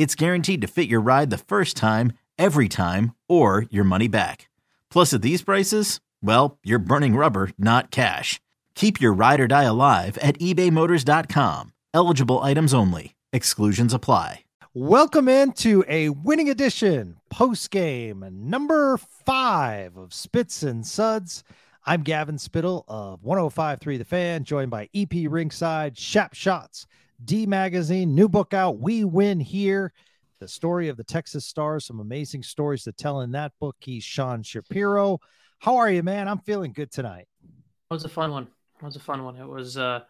[0.00, 4.48] it's guaranteed to fit your ride the first time, every time, or your money back.
[4.88, 8.40] Plus, at these prices, well, you're burning rubber, not cash.
[8.74, 11.74] Keep your ride or die alive at ebaymotors.com.
[11.92, 13.14] Eligible items only.
[13.30, 14.44] Exclusions apply.
[14.72, 21.44] Welcome into a winning edition post game number five of Spits and Suds.
[21.84, 26.86] I'm Gavin Spittle of 1053 The Fan, joined by EP Rinkside, Shap Shots,
[27.24, 29.92] D Magazine, new book out, We Win Here.
[30.38, 33.76] The story of the Texas Stars, some amazing stories to tell in that book.
[33.80, 35.20] He's Sean Shapiro.
[35.58, 36.28] How are you, man?
[36.28, 37.28] I'm feeling good tonight.
[37.90, 38.48] It was a fun one.
[38.80, 39.36] It was a fun one.
[39.36, 40.00] It was uh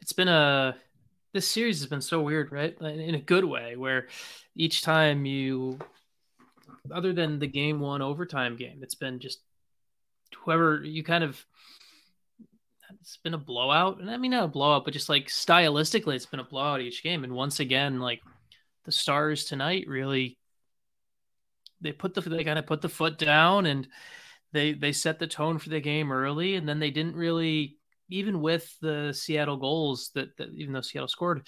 [0.00, 0.74] it's been a
[1.34, 2.80] this series has been so weird, right?
[2.80, 4.08] In a good way, where
[4.56, 5.78] each time you
[6.90, 9.40] other than the game one overtime game, it's been just
[10.38, 11.44] whoever you kind of
[13.04, 14.00] it's been a blowout.
[14.00, 17.02] And I mean not a blowout, but just like stylistically it's been a blowout each
[17.02, 17.22] game.
[17.22, 18.22] And once again, like
[18.86, 20.38] the stars tonight really
[21.82, 23.86] they put the they kind of put the foot down and
[24.52, 27.76] they they set the tone for the game early and then they didn't really
[28.08, 31.46] even with the Seattle goals that, that even though Seattle scored,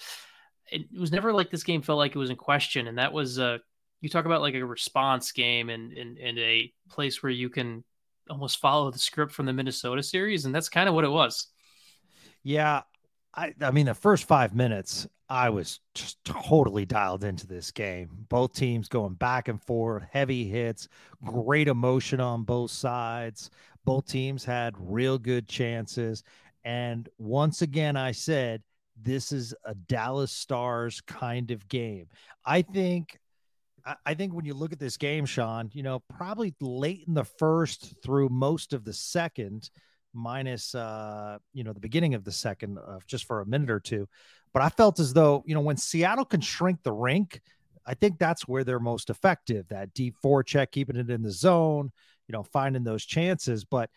[0.71, 2.87] it, was never like this game felt like it was in question.
[2.87, 3.57] And that was uh
[4.01, 7.83] you talk about like a response game and and, and a place where you can
[8.29, 11.47] almost follow the script from the Minnesota series, and that's kind of what it was.
[12.43, 12.81] Yeah.
[13.33, 18.09] I, I mean, the first five minutes, I was just totally dialed into this game.
[18.29, 20.87] Both teams going back and forth, heavy hits,
[21.23, 23.51] great emotion on both sides.
[23.85, 26.23] Both teams had real good chances.
[26.63, 28.63] And once again, I said,
[28.99, 32.07] this is a Dallas Stars kind of game.
[32.43, 33.19] I think
[34.05, 37.23] I think when you look at this game, Sean, you know, probably late in the
[37.23, 39.69] first through most of the second,
[40.13, 43.79] minus uh, you know, the beginning of the second, uh, just for a minute or
[43.79, 44.07] two.
[44.53, 47.41] But I felt as though, you know, when Seattle can shrink the rink,
[47.85, 49.67] I think that's where they're most effective.
[49.69, 51.91] That deep forecheck, keeping it in the zone,
[52.27, 53.63] you know, finding those chances.
[53.63, 53.89] But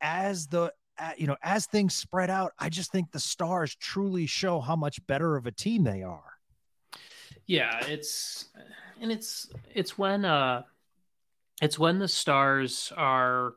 [0.00, 0.72] as the
[1.18, 5.06] you know, as things spread out, I just think the Stars truly show how much
[5.06, 6.32] better of a team they are.
[7.46, 8.46] Yeah, it's
[9.00, 10.62] and it's it's when uh
[11.62, 13.54] it's when the Stars are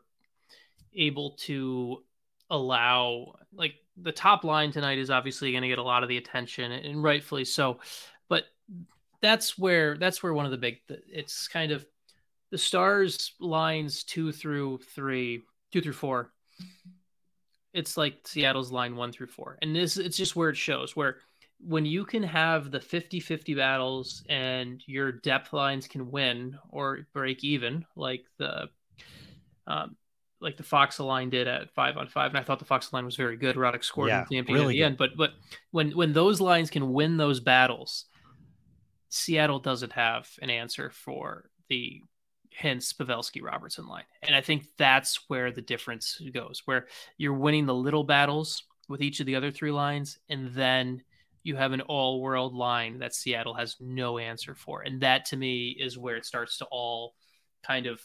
[0.93, 2.03] able to
[2.49, 6.17] allow like the top line tonight is obviously going to get a lot of the
[6.17, 7.79] attention and rightfully so
[8.27, 8.45] but
[9.21, 11.85] that's where that's where one of the big it's kind of
[12.51, 16.31] the stars lines two through three two through four
[17.73, 19.57] it's like Seattle's line one through four.
[19.61, 21.17] And this it's just where it shows where
[21.59, 27.43] when you can have the 50-50 battles and your depth lines can win or break
[27.43, 28.69] even, like the
[29.67, 29.95] um,
[30.41, 33.05] like the Faksa line did at five on five, and I thought the Faksa line
[33.05, 33.55] was very good.
[33.55, 34.83] Radek scored yeah, the really at the good.
[34.83, 35.31] end, but but
[35.71, 38.05] when when those lines can win those battles,
[39.09, 42.01] Seattle doesn't have an answer for the
[42.61, 44.03] Hintz Pavelski Robertson line.
[44.23, 46.87] And I think that's where the difference goes, where
[47.17, 51.03] you're winning the little battles with each of the other three lines, and then
[51.43, 54.81] you have an all world line that Seattle has no answer for.
[54.81, 57.13] And that to me is where it starts to all
[57.63, 58.01] kind of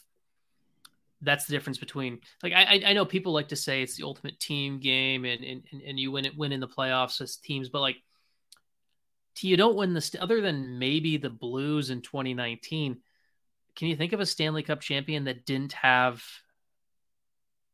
[1.21, 4.39] that's the difference between like I I know people like to say it's the ultimate
[4.39, 7.81] team game and and, and you win it win in the playoffs as teams, but
[7.81, 7.97] like
[9.41, 12.97] you don't win this other than maybe the Blues in 2019
[13.75, 16.23] can you think of a Stanley Cup champion that didn't have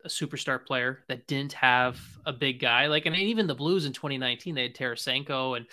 [0.04, 2.88] a superstar player that didn't have a big guy?
[2.88, 5.66] Like, and even the Blues in 2019, they had Tarasenko and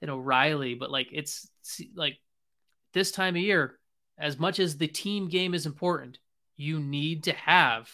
[0.00, 1.48] and O'Reilly, but like it's
[1.94, 2.18] like
[2.92, 3.78] this time of year,
[4.18, 6.18] as much as the team game is important,
[6.56, 7.90] you need to have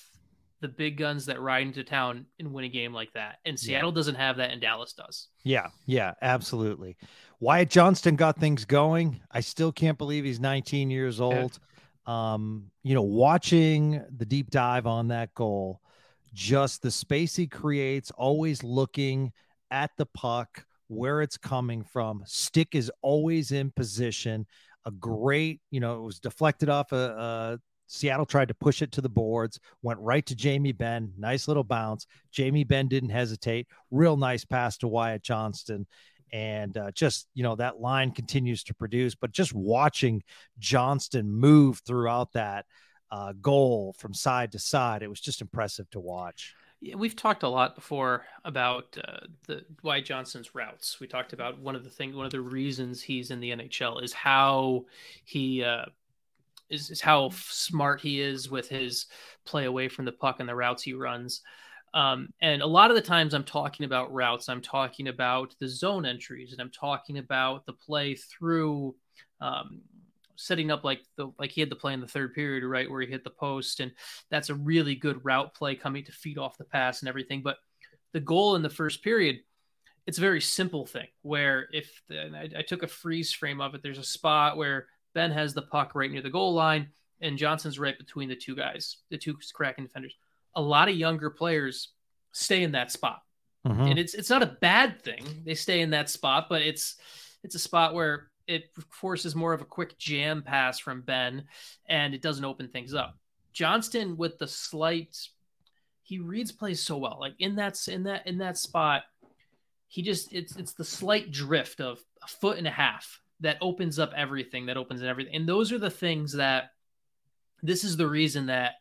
[0.60, 3.36] the big guns that ride into town and win a game like that.
[3.44, 3.94] And Seattle yeah.
[3.94, 5.28] doesn't have that, and Dallas does.
[5.42, 6.96] Yeah, yeah, absolutely.
[7.40, 9.20] Wyatt Johnston got things going.
[9.30, 11.58] I still can't believe he's 19 years old.
[12.06, 15.80] Um, you know, watching the deep dive on that goal,
[16.32, 19.32] just the space he creates, always looking
[19.70, 22.22] at the puck, where it's coming from.
[22.26, 24.46] Stick is always in position.
[24.84, 28.92] A great, you know, it was deflected off a, a Seattle tried to push it
[28.92, 31.12] to the boards, went right to Jamie Benn.
[31.18, 32.06] Nice little bounce.
[32.32, 33.66] Jamie Benn didn't hesitate.
[33.90, 35.86] Real nice pass to Wyatt Johnston.
[36.34, 39.14] And uh, just, you know, that line continues to produce.
[39.14, 40.24] But just watching
[40.58, 42.66] Johnston move throughout that
[43.12, 46.56] uh, goal from side to side, it was just impressive to watch.
[46.96, 50.98] We've talked a lot before about uh, the Wyatt Johnston's routes.
[50.98, 54.02] We talked about one of the things, one of the reasons he's in the NHL
[54.02, 54.86] is how
[55.24, 55.84] he uh,
[56.68, 59.06] is, is how smart he is with his
[59.44, 61.42] play away from the puck and the routes he runs.
[61.94, 65.68] Um, and a lot of the times I'm talking about routes, I'm talking about the
[65.68, 68.96] zone entries, and I'm talking about the play through
[69.40, 69.80] um,
[70.34, 73.00] setting up like the like he had the play in the third period, right, where
[73.00, 73.92] he hit the post, and
[74.28, 77.42] that's a really good route play coming to feed off the pass and everything.
[77.42, 77.58] But
[78.12, 79.36] the goal in the first period,
[80.06, 83.76] it's a very simple thing where if the, I, I took a freeze frame of
[83.76, 86.88] it, there's a spot where Benn has the puck right near the goal line,
[87.20, 90.16] and Johnston's right between the two guys, the two Kraken defenders.
[90.56, 91.90] A lot of younger players
[92.32, 93.20] stay in that spot,
[93.66, 93.82] mm-hmm.
[93.82, 95.42] and it's it's not a bad thing.
[95.44, 96.96] They stay in that spot, but it's
[97.42, 101.44] it's a spot where it forces more of a quick jam pass from Benn
[101.86, 103.16] and it doesn't open things up.
[103.52, 105.16] Johnston with the slight,
[106.02, 107.16] he reads plays so well.
[107.20, 109.02] Like in that in that in that spot,
[109.88, 113.98] he just it's it's the slight drift of a foot and a half that opens
[113.98, 115.34] up everything, that opens in everything.
[115.34, 116.70] And those are the things that
[117.62, 118.72] this is the reason that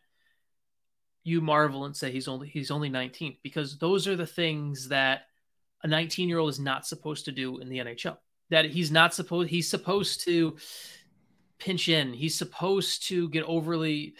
[1.23, 5.21] you marvel and say he's only he's only 19 because those are the things that
[5.83, 8.17] a 19 year old is not supposed to do in the NHL.
[8.49, 10.57] That he's not supposed he's supposed to
[11.59, 12.13] pinch in.
[12.13, 14.15] He's supposed to get overly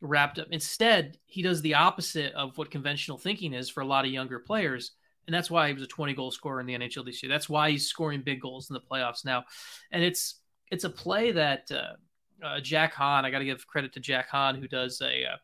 [0.00, 0.48] wrapped up.
[0.50, 4.38] Instead, he does the opposite of what conventional thinking is for a lot of younger
[4.38, 4.92] players
[5.26, 7.30] and that's why he was a 20 goal scorer in the NHL this year.
[7.30, 9.44] That's why he's scoring big goals in the playoffs now,
[9.90, 10.40] and it's
[10.70, 13.24] it's a play that uh, uh, Jack Han.
[13.24, 15.36] I got to give credit to Jack Han who does a uh,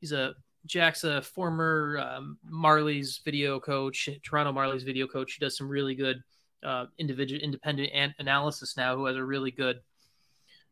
[0.00, 0.34] he's a
[0.68, 5.32] Jack's a former um, Marlies video coach, Toronto Marlies video coach.
[5.32, 6.22] He does some really good
[6.62, 8.94] uh, individual independent an- analysis now.
[8.94, 9.80] Who has a really good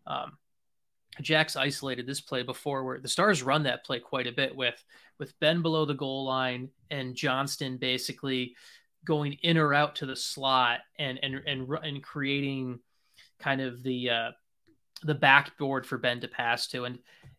[0.07, 0.39] um,
[1.21, 4.83] Jack's isolated this play before where the Stars run that play quite a bit with
[5.19, 8.55] with Benn below the goal line and Johnston basically
[9.05, 12.81] going in or out to the slot and and and and creating
[13.39, 14.31] kind of the uh
[15.05, 16.99] the backboard for Benn to pass to and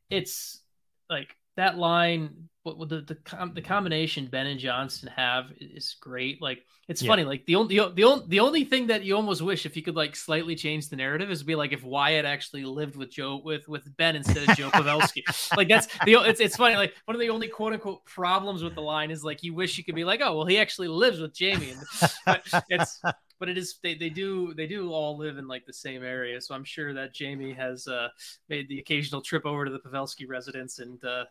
[0.09, 0.62] it's
[1.09, 6.42] like that line the the, the combination Benn and Johnston have is great.
[6.42, 7.09] Like it's yeah.
[7.09, 7.24] funny.
[7.24, 9.83] Like the only the, the only the only thing that you almost wish if you
[9.83, 13.42] could like slightly change the narrative is be like if Wyatt actually lived with Joe
[13.44, 15.24] with with Benn instead of Joe Pavelski.
[15.56, 16.75] like that's the it's it's funny.
[16.75, 19.77] Like one of the only quote unquote problems with the line is like you wish
[19.77, 21.71] you could be like oh well he actually lives with Jamie.
[21.71, 23.01] And, but it's
[23.39, 26.39] but it is they, they do they do all live in like the same area
[26.39, 28.07] so i'm sure that jamie has uh,
[28.50, 31.25] made the occasional trip over to the pavelski residence and uh,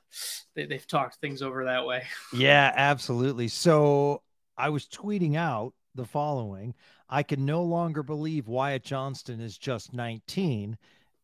[0.54, 2.02] they, they've talked things over that way.
[2.32, 3.48] Yeah absolutely.
[3.48, 4.22] So
[4.56, 6.74] i was tweeting out the following.
[7.08, 10.76] I can no longer believe wyatt johnston is just 19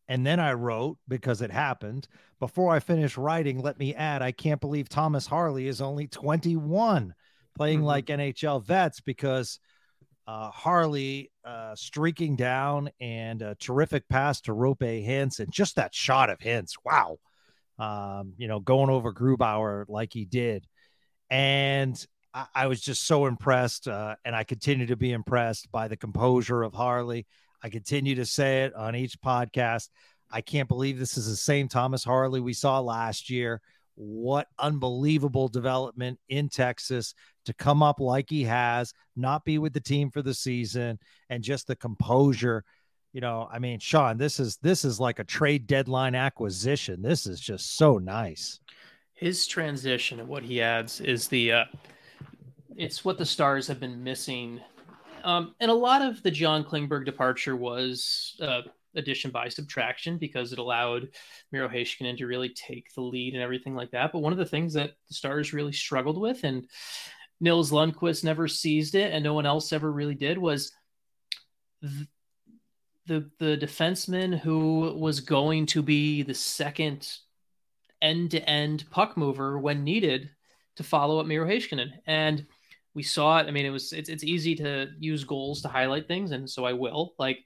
[0.07, 2.07] and then I wrote, because it happened,
[2.39, 7.15] before I finish writing, let me add, I can't believe Thomas Harley is only 21
[7.55, 7.85] playing mm-hmm.
[7.85, 9.59] like NHL vets because
[10.27, 15.47] uh, Harley uh, streaking down and a terrific pass to Roope Hintz.
[15.49, 16.73] Just that shot of Hintz.
[16.83, 17.17] Wow.
[17.79, 20.65] Um, you know, going over Grubauer like he did.
[21.29, 22.03] And
[22.33, 23.87] I, I was just so impressed.
[23.87, 27.25] Uh, and I continue to be impressed by the composure of Harley.
[27.61, 29.89] I continue to say it on each podcast.
[30.31, 33.61] I can't believe this is the same Thomas Harley we saw last year.
[33.95, 37.13] What unbelievable development in Texas
[37.45, 41.43] to come up like he has, not be with the team for the season, and
[41.43, 42.63] just the composure.
[43.11, 47.01] You know, I mean, Sean, this is this is like a trade deadline acquisition.
[47.01, 48.59] This is just so nice.
[49.13, 51.65] His transition and what he adds is the uh
[52.75, 54.59] it's what the stars have been missing.
[55.23, 58.61] Um, and a lot of the John Klingberg departure was uh,
[58.95, 61.09] addition by subtraction because it allowed
[61.51, 64.11] Miro Heiskanen to really take the lead and everything like that.
[64.11, 66.67] But one of the things that the Stars really struggled with, and
[67.39, 70.71] Nils Lundkvist never seized it, and no one else ever really did, was
[71.81, 72.07] the
[73.05, 77.05] the, the defenseman who was going to be the second
[78.01, 80.29] end to end puck mover when needed
[80.77, 81.91] to follow up Miro Heiskanen.
[82.07, 82.45] And
[82.93, 83.47] we saw it.
[83.47, 86.65] I mean, it was it's it's easy to use goals to highlight things, and so
[86.65, 87.15] I will.
[87.17, 87.39] Like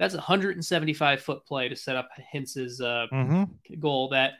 [0.00, 3.78] That's a 175 foot play to set up Hintz's uh, Mm-hmm.
[3.78, 4.32] goal that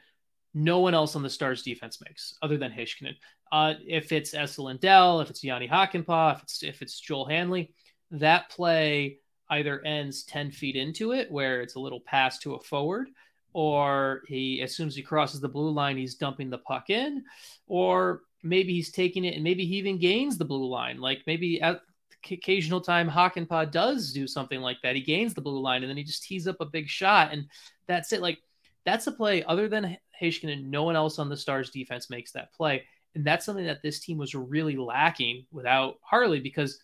[0.55, 3.15] no one else on the Stars defense makes other than Heiskanen.
[3.53, 7.73] Uh, if it's Esa Lindell, if it's Jani Hakanpää, if it's if it's Joel Hanley,
[8.11, 9.19] that play
[9.51, 13.09] either ends 10 feet into it where it's a little pass to a forward,
[13.53, 17.23] or he as soon as he crosses the blue line, he's dumping the puck in,
[17.67, 20.99] or maybe he's taking it and maybe he even gains the blue line.
[21.01, 21.90] Like maybe at the
[22.31, 24.95] occasional time Hakanpää does do something like that.
[24.95, 27.47] He gains the blue line and then he just tees up a big shot and
[27.87, 28.21] that's it.
[28.21, 28.39] Like
[28.85, 32.53] that's a play other than Heiskanen, no one else on the Stars defense makes that
[32.53, 32.85] play.
[33.15, 36.83] And that's something that this team was really lacking without Harley because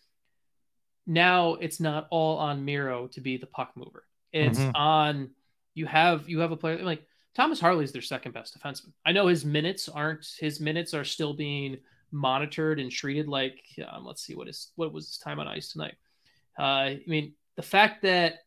[1.06, 4.04] now it's not all on Miro to be the puck mover.
[4.32, 4.72] It's Mhm.
[4.74, 5.34] on
[5.74, 8.92] you have you have a player like Thomas Harley's their second best defenseman.
[9.04, 11.78] I know his minutes aren't his minutes are still being
[12.12, 13.60] monitored and treated like
[13.90, 15.94] um, let's see what is what was his time on ice tonight.
[16.58, 18.40] Uh, I mean the fact that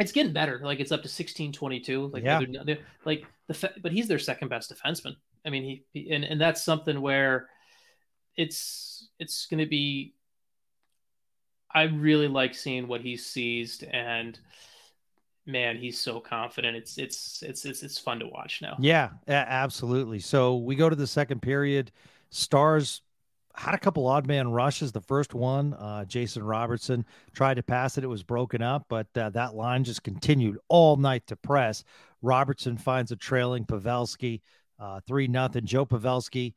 [0.00, 2.40] it's getting better, like it's up to sixteen twenty two, like Yeah.
[2.40, 5.16] they're- they're- like the fa- but he's their second best defenseman.
[5.46, 7.48] I mean he, he and and that's something where
[8.36, 10.14] it's it's going to be.
[11.72, 14.38] I really like seeing what he's seized and
[15.46, 16.76] man, he's so confident.
[16.76, 18.76] It's it's it's it's it's fun to watch now.
[18.78, 20.18] Yeah, absolutely.
[20.20, 21.90] So we go to the second period.
[22.30, 23.02] Stars
[23.54, 24.92] had a couple odd man rushes.
[24.92, 28.04] The first one, uh, Jason Robertson tried to pass it.
[28.04, 31.84] It was broken up, but uh, that line just continued all night to press.
[32.22, 34.40] Robertson finds a trailing Pavelski,
[34.78, 35.66] uh, three nothing.
[35.66, 36.54] Joe Pavelski,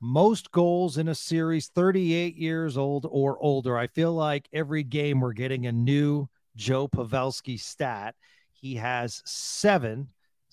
[0.00, 3.78] most goals in a series, 38 years old or older.
[3.78, 8.14] I feel like every game we're getting a new Joe Pavelski stat.
[8.52, 10.08] He has seven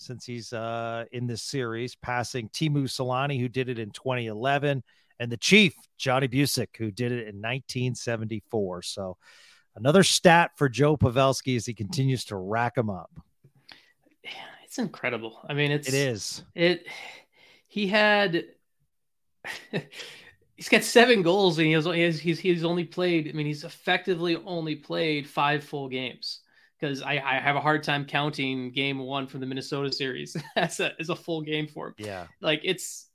[0.05, 4.83] since he's uh, in this series, passing Teemu Selanne, who did it in 2011,
[5.19, 8.81] and the Chief, Johnny Bucyk, who did it in 1974.
[8.83, 9.17] So
[9.75, 13.11] another stat for Joe Pavelski as he continues to rack them up.
[14.63, 15.39] It's incredible.
[15.47, 16.43] I mean, it's It is.
[16.53, 16.85] It
[17.67, 18.45] he had
[20.55, 23.29] he's got seven goals and he has he's he's only played.
[23.29, 26.41] I mean, he's effectively only played five full games
[26.79, 30.79] because I, I have a hard time counting game one from the Minnesota series as
[30.79, 31.95] a as a full game for him.
[31.97, 32.27] Yeah.
[32.41, 33.07] Like it's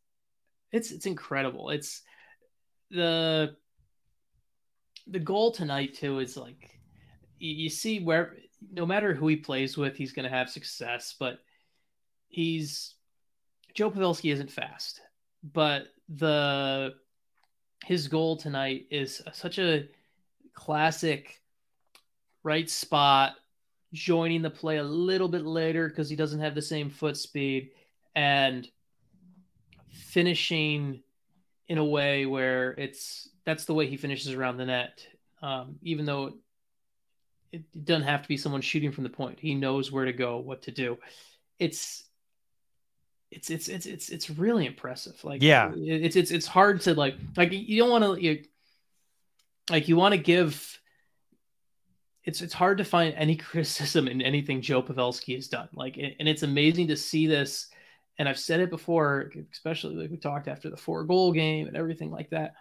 [0.73, 1.71] it's it's incredible.
[1.71, 2.03] It's
[2.91, 3.57] the
[5.07, 6.79] the goal tonight too is like
[7.39, 8.37] you, you see where
[8.73, 11.15] no matter who he plays with, he's going to have success.
[11.19, 11.39] But
[12.29, 12.95] he's
[13.75, 15.01] Joe Pavelski isn't fast,
[15.43, 16.95] but the
[17.85, 19.89] his goal tonight is such a
[20.55, 21.41] classic
[22.43, 23.35] right spot,
[23.93, 27.71] joining the play a little bit later because he doesn't have the same foot speed
[28.15, 28.69] and
[29.89, 31.03] finishing
[31.69, 35.07] in a way where it's that's the way he finishes around the net.
[35.43, 36.35] Um, even though
[37.53, 40.39] it doesn't have to be someone shooting from the point, he knows where to go,
[40.39, 40.99] what to do.
[41.59, 42.05] It's
[43.31, 45.23] it's it's it's it's it's really impressive.
[45.25, 45.73] Like Yeah.
[45.77, 48.45] it's it's it's hard to like like you don't want to you,
[49.71, 50.80] like you want to give.
[52.25, 55.69] It's it's hard to find any criticism in anything Joe Pavelski has done.
[55.73, 57.69] Like and it's amazing to see this.
[58.19, 61.77] And I've said it before, especially like we talked after the four goal game and
[61.77, 62.53] everything like that.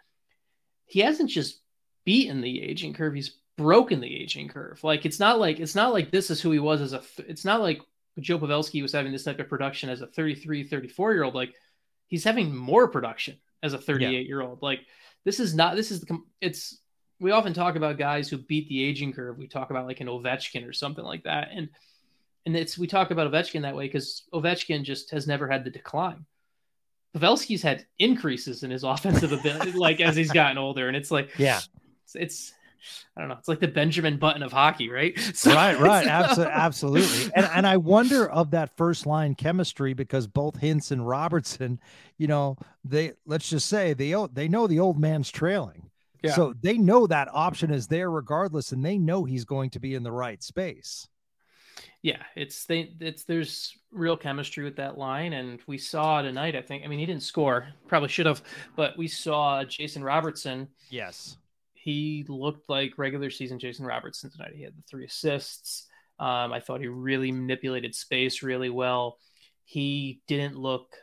[0.85, 1.59] He hasn't just
[2.05, 4.81] beaten the aging curve; he's broken the aging curve.
[4.83, 7.01] Like it's not like it's not like this is who he was as a.
[7.27, 7.81] It's not like
[8.21, 11.35] Joe Pavelski was having this type of production as a 33, 34 year old.
[11.35, 11.53] Like
[12.07, 14.61] he's having more production as a 38 year old.
[14.61, 14.81] Like
[15.25, 16.79] this is not, this is the, it's,
[17.19, 19.37] we often talk about guys who beat the aging curve.
[19.37, 21.49] We talk about like an Ovechkin or something like that.
[21.53, 21.69] And,
[22.45, 25.69] and it's, we talk about Ovechkin that way because Ovechkin just has never had the
[25.69, 26.25] decline.
[27.15, 30.87] Pavelski's had increases in his offensive ability, like as he's gotten older.
[30.87, 31.59] And it's like, Yeah.
[32.05, 32.53] it's, it's
[33.17, 33.35] I don't know.
[33.37, 35.13] It's like the Benjamin Button of hockey, right?
[35.35, 36.07] So right, right.
[36.07, 37.31] Absolutely, absolutely.
[37.35, 41.81] And and I wonder of that first line chemistry because both Hintz and Robertson,
[42.17, 45.88] you know, they let's just say they they know the old man's trailing.
[46.21, 46.33] Yeah.
[46.33, 49.95] So they know that option is there regardless, and they know he's going to be
[49.95, 51.07] in the right space.
[52.01, 56.55] yeah, it's they it's there's real chemistry with that line, and we saw tonight.
[56.55, 56.83] I think.
[56.83, 58.41] I mean, he didn't score, probably should have,
[58.75, 60.67] but we saw Jason Robertson.
[60.89, 61.37] Yes.
[61.73, 64.53] He looked like regular season Jason Robertson tonight.
[64.55, 65.87] He had the three assists.
[66.19, 69.17] Um, I thought he really manipulated space really well.
[69.63, 70.95] He didn't look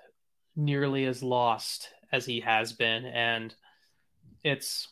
[0.54, 3.54] nearly as lost as he has been, and
[4.44, 4.88] it's.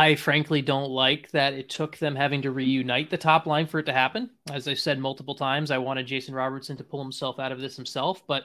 [0.00, 3.80] I frankly don't like that it took them having to reunite the top line for
[3.80, 4.30] it to happen.
[4.50, 7.76] As I said multiple times, I wanted Jason Robertson to pull himself out of this
[7.76, 8.44] himself, but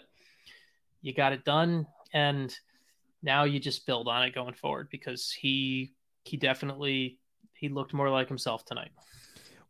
[1.01, 2.53] you got it done, and
[3.23, 5.93] now you just build on it going forward because he
[6.25, 7.19] he definitely
[7.53, 8.91] he looked more like himself tonight.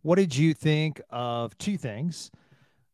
[0.01, 2.31] what did you think of two things?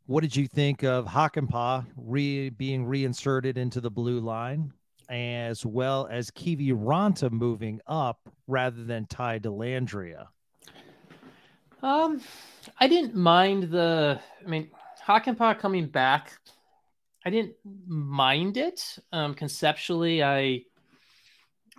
[0.06, 4.74] What did you think of Hakanpää re, being reinserted into the blue line,
[5.12, 10.28] as well as Kiviranta moving up rather than Ty Dellandrea?
[11.84, 12.22] Um,
[12.80, 14.20] I didn't mind the.
[14.44, 14.72] I mean,
[15.06, 16.40] Hakanpää coming back.
[17.26, 17.56] I didn't
[17.88, 18.98] mind it.
[19.12, 20.64] Um, conceptually, I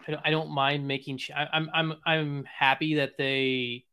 [0.06, 1.18] I don't, I don't mind making.
[1.34, 3.84] I, I'm I'm I'm happy that they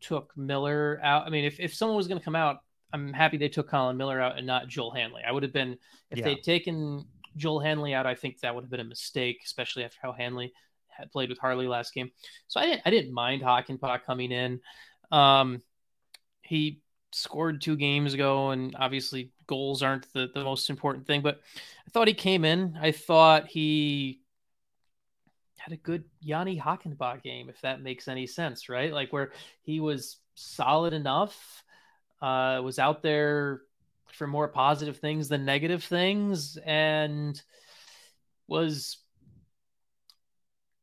[0.00, 1.26] took Miller out.
[1.26, 2.58] I mean, if if someone was going to come out,
[2.92, 5.22] I'm happy they took Colin Miller out and not Joel Hanley.
[5.26, 5.78] I would have been
[6.10, 6.24] if yeah.
[6.24, 7.04] they'd taken
[7.36, 8.06] Joel Hanley out.
[8.06, 10.52] I think that would have been a mistake, especially after how Hanley
[10.88, 12.10] had played with Harley last game.
[12.48, 14.60] So I didn't I didn't mind Hakanpää coming in.
[15.10, 15.62] Um,
[16.42, 21.40] he scored two games ago, and obviously goals aren't the, the most important thing, but
[21.86, 22.78] I thought he came in.
[22.80, 24.20] I thought he
[25.58, 28.92] had a good Jani Hakanpää game, if that makes any sense, right?
[28.92, 31.64] Like where he was solid enough,
[32.20, 33.62] uh, was out there
[34.12, 37.40] for more positive things than negative things, and
[38.46, 38.98] was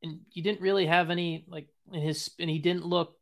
[0.02, 3.16] and he didn't really have any like in his and he didn't look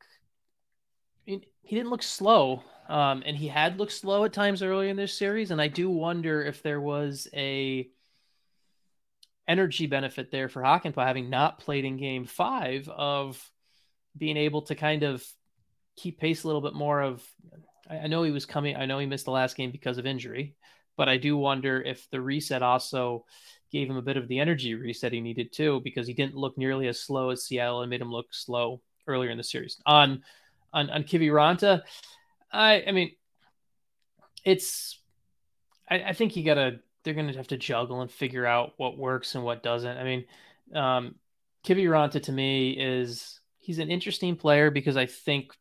[1.25, 5.17] he didn't look slow um, and he had looked slow at times earlier in this
[5.17, 7.89] series and i do wonder if there was a
[9.47, 13.41] energy benefit there for Hakanpää having not played in game five of
[14.17, 15.25] being able to kind of
[15.95, 17.25] keep pace a little bit more of
[17.89, 20.55] I know he was coming I know he missed the last game because of injury,
[20.95, 23.25] but I do wonder if the reset also
[23.71, 26.57] gave him a bit of the energy reset he needed too, because he didn't look
[26.57, 29.81] nearly as slow as Seattle and made him look slow earlier in the series.
[29.85, 30.23] On
[30.73, 31.81] on on Kiviranta,
[32.51, 33.11] I I mean
[34.43, 34.99] it's
[35.89, 39.35] I, I think you gotta they're to have to juggle and figure out what works
[39.35, 39.97] and what doesn't.
[39.97, 40.25] I mean,
[40.73, 41.15] um,
[41.65, 45.53] Kiviranta to me is he's an interesting player because I think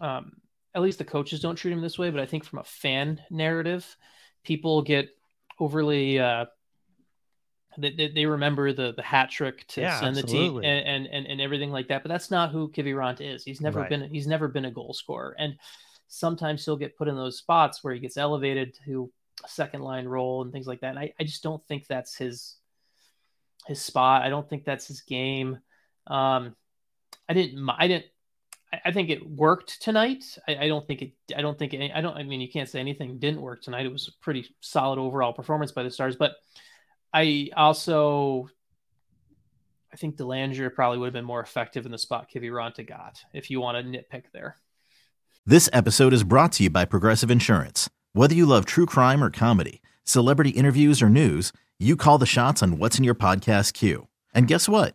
[0.00, 0.32] um,
[0.74, 3.20] at least the coaches don't treat him this way, but I think from a fan
[3.30, 3.96] narrative,
[4.44, 5.08] people get
[5.58, 6.46] overly uh,
[7.78, 10.62] they, they remember the the hat trick to yeah, send absolutely.
[10.62, 12.02] the team and, and and everything like that.
[12.02, 13.44] But that's not who Kiviranta is.
[13.44, 13.88] He's never right.
[13.88, 15.56] been he's never been a goal scorer, and
[16.08, 19.10] sometimes he'll get put in those spots where he gets elevated to
[19.44, 20.90] a second line role and things like that.
[20.90, 22.56] And I, I just don't think that's his
[23.66, 24.22] his spot.
[24.22, 25.58] I don't think that's his game.
[26.06, 26.56] Um,
[27.28, 27.68] I didn't.
[27.70, 28.06] I didn't.
[28.84, 30.38] I think it worked tonight.
[30.46, 31.12] I, I don't think it.
[31.36, 31.74] I don't think.
[31.74, 32.16] It, I don't.
[32.16, 33.84] I mean, you can't say anything didn't work tonight.
[33.84, 36.16] It was a pretty solid overall performance by the Stars.
[36.16, 36.34] But
[37.12, 38.48] I also,
[39.92, 43.20] I think Dellandrea probably would have been more effective in the spot Kiviranta got.
[43.32, 44.56] If you want to nitpick there.
[45.44, 47.90] This episode is brought to you by Progressive Insurance.
[48.12, 52.62] Whether you love true crime or comedy, celebrity interviews or news, you call the shots
[52.62, 54.06] on what's in your podcast queue.
[54.32, 54.94] And guess what?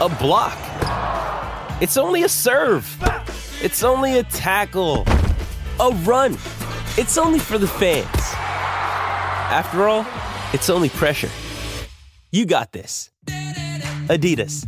[0.00, 0.58] a block.
[1.80, 2.86] It's only a serve.
[3.62, 5.04] It's only a tackle,
[5.80, 6.32] a run.
[6.96, 8.06] It's only for the fans.
[9.50, 10.06] After all,
[10.52, 11.30] it's only pressure.
[12.30, 13.10] You got this.
[14.08, 14.66] Adidas.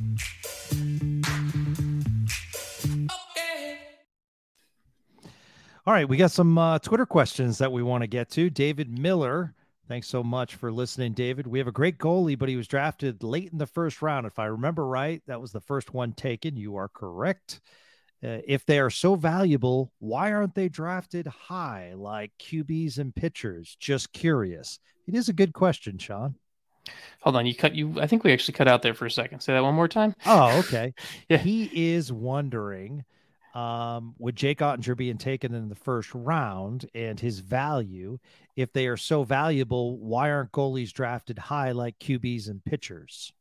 [5.87, 8.51] All right, we got some uh, Twitter questions that we want to get to.
[8.51, 9.55] David Miller,
[9.89, 11.47] thanks so much for listening, David.
[11.47, 14.27] We have a great goalie, but he was drafted late in the first round.
[14.27, 16.57] If I remember right, that was the first one taken.
[16.57, 17.61] You are correct.
[18.25, 23.77] Uh, if they are so valuable, why aren't they drafted high like QBs and pitchers?
[23.79, 24.79] Just curious.
[25.07, 26.35] It is a good question, Sean.
[27.23, 28.01] Hold on, you cut you.
[28.01, 29.41] I think we actually cut out there for a second.
[29.41, 30.15] Say that one more time.
[30.25, 30.95] Oh, okay.
[31.29, 33.05] yeah, he is wondering,
[33.57, 38.19] um, with Jake Oettinger being taken in the first round and his value,
[38.55, 43.33] if they are so valuable, why aren't goalies drafted high like QBs and pitchers?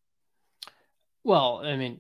[1.26, 2.00] Well, I mean,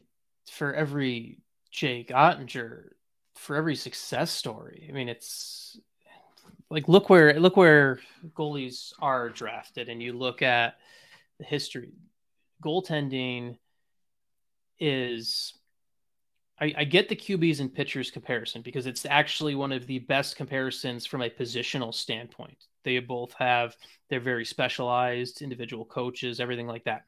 [0.49, 1.39] for every
[1.71, 2.91] Jake Oettinger,
[3.35, 5.77] for every success story, I mean, it's
[6.69, 7.99] like look where look where
[8.33, 10.75] goalies are drafted, and you look at
[11.37, 11.91] the history.
[12.63, 13.57] Goaltending
[14.79, 15.53] is
[16.59, 20.37] I, I, get the QBs and pitchers comparison because it's actually one of the best
[20.37, 22.57] comparisons from a positional standpoint.
[22.83, 23.75] They both have
[24.09, 27.03] they're very specialized individual coaches, everything like that.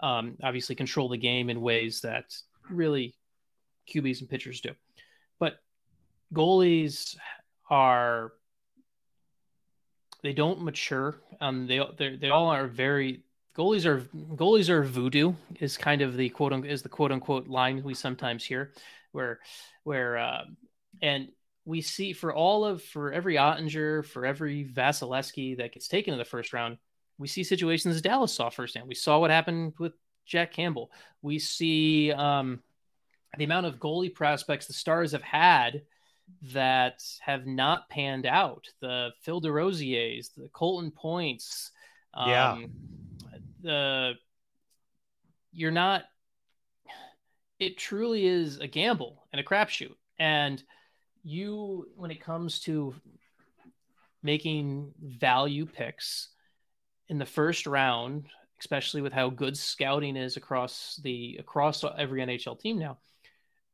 [0.00, 2.34] Um, obviously, control the game in ways that
[2.68, 3.14] really
[3.92, 4.70] QBs and pitchers do.
[5.38, 5.58] But
[6.34, 7.16] goalies
[7.68, 8.32] are
[10.22, 11.20] they don't mature.
[11.40, 13.22] Um, they they all are very
[13.60, 14.00] goalies are
[14.36, 17.92] goalies are voodoo is kind of the quote unquote is the quote unquote line we
[17.92, 18.72] sometimes hear,
[19.12, 19.38] where
[19.84, 20.44] where uh,
[21.02, 21.28] and
[21.66, 26.18] we see for all of for every Oettinger for every Vasilevskiy that gets taken in
[26.18, 26.78] the first round,
[27.18, 28.88] we see situations Dallas saw firsthand.
[28.88, 29.92] We saw what happened with
[30.24, 30.90] Jack Campbell.
[31.20, 32.60] We see um,
[33.36, 35.82] the amount of goalie prospects the Stars have had
[36.54, 38.68] that have not panned out.
[38.80, 41.72] The Phil Desrosiers, the Colton Points.
[42.14, 42.56] Um, yeah.
[43.62, 44.14] The
[45.52, 46.04] you're not.
[47.58, 50.62] It truly is a gamble and a crapshoot, and
[51.22, 52.94] you when it comes to
[54.22, 56.28] making value picks
[57.08, 58.26] in the first round,
[58.60, 62.98] especially with how good scouting is across the across every NHL team now,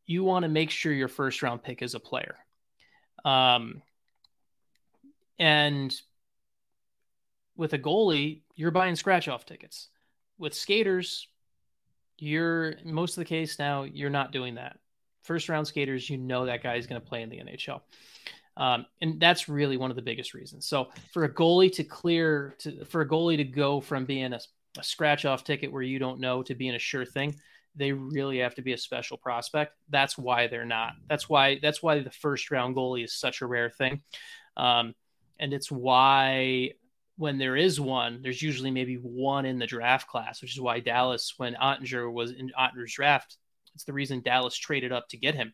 [0.06, 2.36] you want to make sure your first round pick is a player.
[3.24, 3.82] Um,
[5.38, 5.94] and
[7.56, 9.88] with a goalie, you're buying scratch off tickets.
[10.38, 11.28] With skaters,
[12.18, 14.78] you're most of the case now, you're not doing that.
[15.22, 17.80] First round skaters, you know that guy is going to play in the NHL.
[18.56, 20.66] Um, and that's really one of the biggest reasons.
[20.66, 24.40] So for a goalie to clear, to, for a goalie to go from being a,
[24.78, 27.36] a scratch off ticket where you don't know to being a sure thing,
[27.74, 29.74] they really have to be a special prospect.
[29.90, 30.94] That's why they're not.
[31.08, 34.00] That's why that's why the first round goalie is such a rare thing,
[34.56, 34.94] um,
[35.38, 36.70] and it's why
[37.16, 40.80] when there is one, there's usually maybe one in the draft class, which is why
[40.80, 43.36] Dallas, when Oettinger was in Oettinger's draft,
[43.74, 45.52] it's the reason Dallas traded up to get him,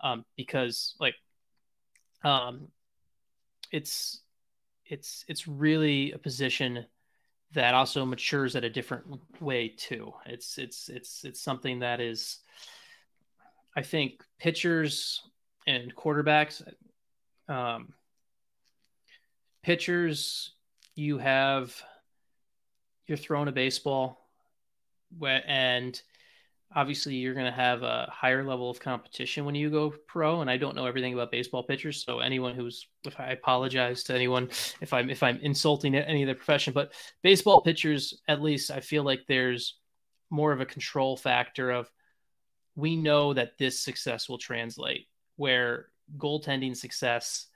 [0.00, 1.14] um, because like,
[2.24, 2.68] um,
[3.72, 4.20] it's
[4.86, 6.84] it's it's really a position
[7.52, 9.04] that also matures at a different
[9.40, 10.12] way too.
[10.26, 12.38] It's it's it's it's something that is
[13.76, 15.22] I think pitchers
[15.66, 16.62] and quarterbacks
[17.48, 17.92] um
[19.62, 20.52] pitchers
[20.94, 21.74] you have
[23.06, 24.28] you're throwing a baseball
[25.22, 26.00] and
[26.74, 30.50] obviously you're going to have a higher level of competition when you go pro and
[30.50, 34.48] i don't know everything about baseball pitchers so anyone who's if i apologize to anyone
[34.80, 38.80] if i'm if i'm insulting any of the profession but baseball pitchers at least i
[38.80, 39.78] feel like there's
[40.30, 41.90] more of a control factor of
[42.74, 47.48] we know that this success will translate where goaltending success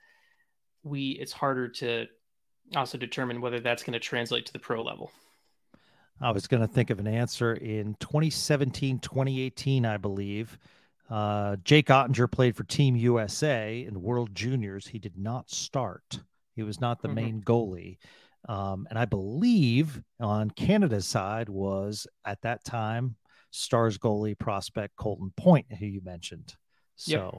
[0.83, 2.05] we it's harder to
[2.75, 5.11] also determine whether that's going to translate to the pro level
[6.19, 10.57] I was going to think of an answer in 2017, 2018, I believe.
[11.09, 14.87] Uh, Jake Oettinger played for Team USA in World Juniors.
[14.87, 16.19] He did not start,
[16.55, 17.15] he was not the mm-hmm.
[17.15, 17.97] main goalie.
[18.49, 23.15] Um, and I believe on Canada's side was at that time
[23.51, 26.55] Stars goalie prospect Colton Point, who you mentioned.
[26.95, 27.33] So yep.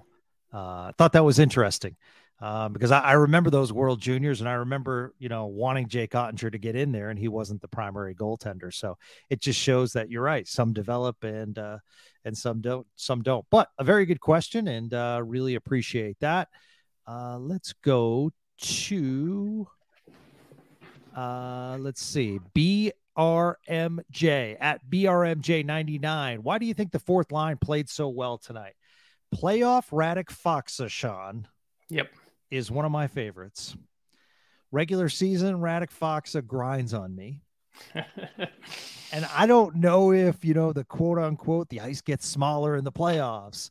[0.52, 1.96] uh, I thought that was interesting
[2.40, 6.12] um, because I, I, remember those World Juniors, and I remember you know wanting Jake
[6.12, 8.72] Oettinger to get in there, and he wasn't the primary goaltender.
[8.72, 8.96] So
[9.28, 10.46] it just shows that you're right.
[10.46, 11.78] Some develop, and uh,
[12.24, 12.86] and some don't.
[12.94, 13.44] Some don't.
[13.50, 16.48] But a very good question, and uh, really appreciate that.
[17.08, 19.66] Uh, let's go to.
[21.16, 22.38] Uh, let's see.
[22.54, 22.92] BRMJ
[24.60, 26.38] at BRMJ99.
[26.38, 28.74] Why do you think the fourth line played so well tonight?
[29.34, 31.48] Playoff Radek Faksa, Sean.
[31.88, 32.08] Yep
[32.50, 33.76] is one of my favorites.
[34.70, 37.42] Regular season, Radek Faksa grinds on me.
[37.94, 42.84] and I don't know if, you know, the quote unquote, the ice gets smaller in
[42.84, 43.70] the playoffs.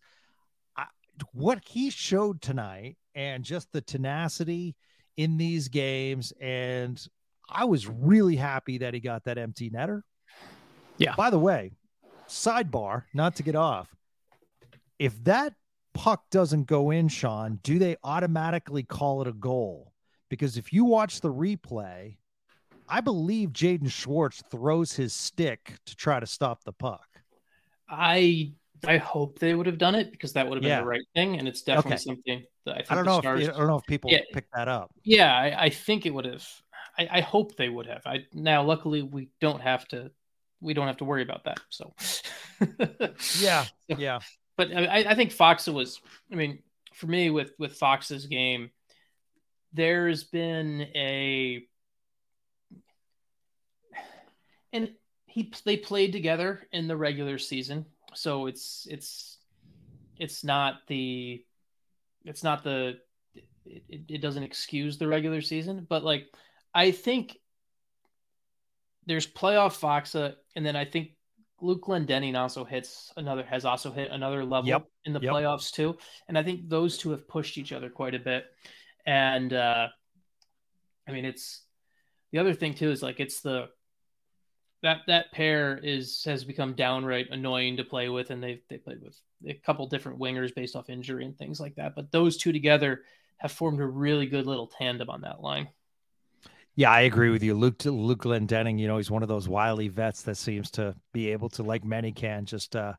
[0.76, 0.86] I,
[1.34, 4.76] what he showed tonight and just the tenacity
[5.18, 6.32] in these games.
[6.40, 7.04] And
[7.50, 10.02] I was really happy that he got that empty netter.
[10.98, 11.16] Yeah.
[11.16, 11.72] By the way,
[12.28, 13.94] sidebar, not to get off.
[15.00, 15.54] If that
[15.98, 19.94] puck doesn't go in, Sean, do they automatically call it a goal?
[20.30, 22.18] Because if you watch the replay,
[22.88, 27.08] I believe Jaden Schwartz throws his stick to try to stop the puck.
[27.90, 28.54] I
[28.86, 30.82] I hope they would have done it because that would have been yeah.
[30.82, 31.98] the right thing, and it's definitely okay.
[31.98, 32.92] something that I think.
[32.92, 33.20] I don't know.
[33.20, 34.92] Stars, if, I don't know if people yeah, pick that up.
[35.04, 36.46] Yeah, I, I think it would have.
[37.00, 38.04] I, I, hope they would have.
[38.06, 40.12] I now, luckily, we don't have to.
[40.62, 41.60] We don't have to worry about that.
[41.70, 41.94] So.
[43.40, 43.66] yeah.
[43.88, 44.20] Yeah
[44.58, 46.02] but I, I think Faksa was.
[46.32, 46.60] I mean,
[46.93, 48.72] for me with with Faksa's game,
[49.72, 51.63] there's been a
[54.74, 54.91] and
[55.28, 59.38] he they played together in the regular season, so it's it's
[60.17, 61.46] it's not the
[62.26, 62.98] it's not the
[63.65, 66.26] it, it doesn't excuse the regular season, but like
[66.74, 67.38] I think
[69.06, 71.12] there's playoff Faksa, and then I think
[71.62, 74.86] Luke Glendening also hits another has also hit another level yep.
[75.06, 75.34] in the yep.
[75.34, 78.46] playoffs too, and I think those two have pushed each other quite a bit.
[79.06, 79.88] And uh,
[81.08, 81.63] I mean, it's
[82.32, 83.70] the other thing too is like it's the
[84.84, 89.02] that that pair is has become downright annoying to play with, and they they played
[89.02, 91.96] with a couple different wingers based off injury and things like that.
[91.96, 93.02] But those two together
[93.38, 95.70] have formed a really good little tandem on that line.
[96.78, 97.56] Yeah, I agree with you.
[97.56, 101.32] Luke Luke Glendening, you know, he's one of those wily vets that seems to be
[101.32, 102.94] able to, like many can, just uh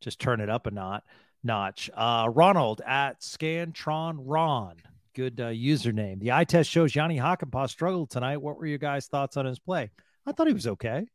[0.00, 1.04] just turn it up a knot
[1.44, 1.88] notch.
[1.94, 4.76] Uh Ronald at Scantron Ron.
[5.14, 6.18] Good uh, username.
[6.18, 8.38] The eye test shows Jani Hakanpää struggled tonight.
[8.38, 9.90] What were your guys' thoughts on his play?
[10.26, 11.06] I thought he was okay.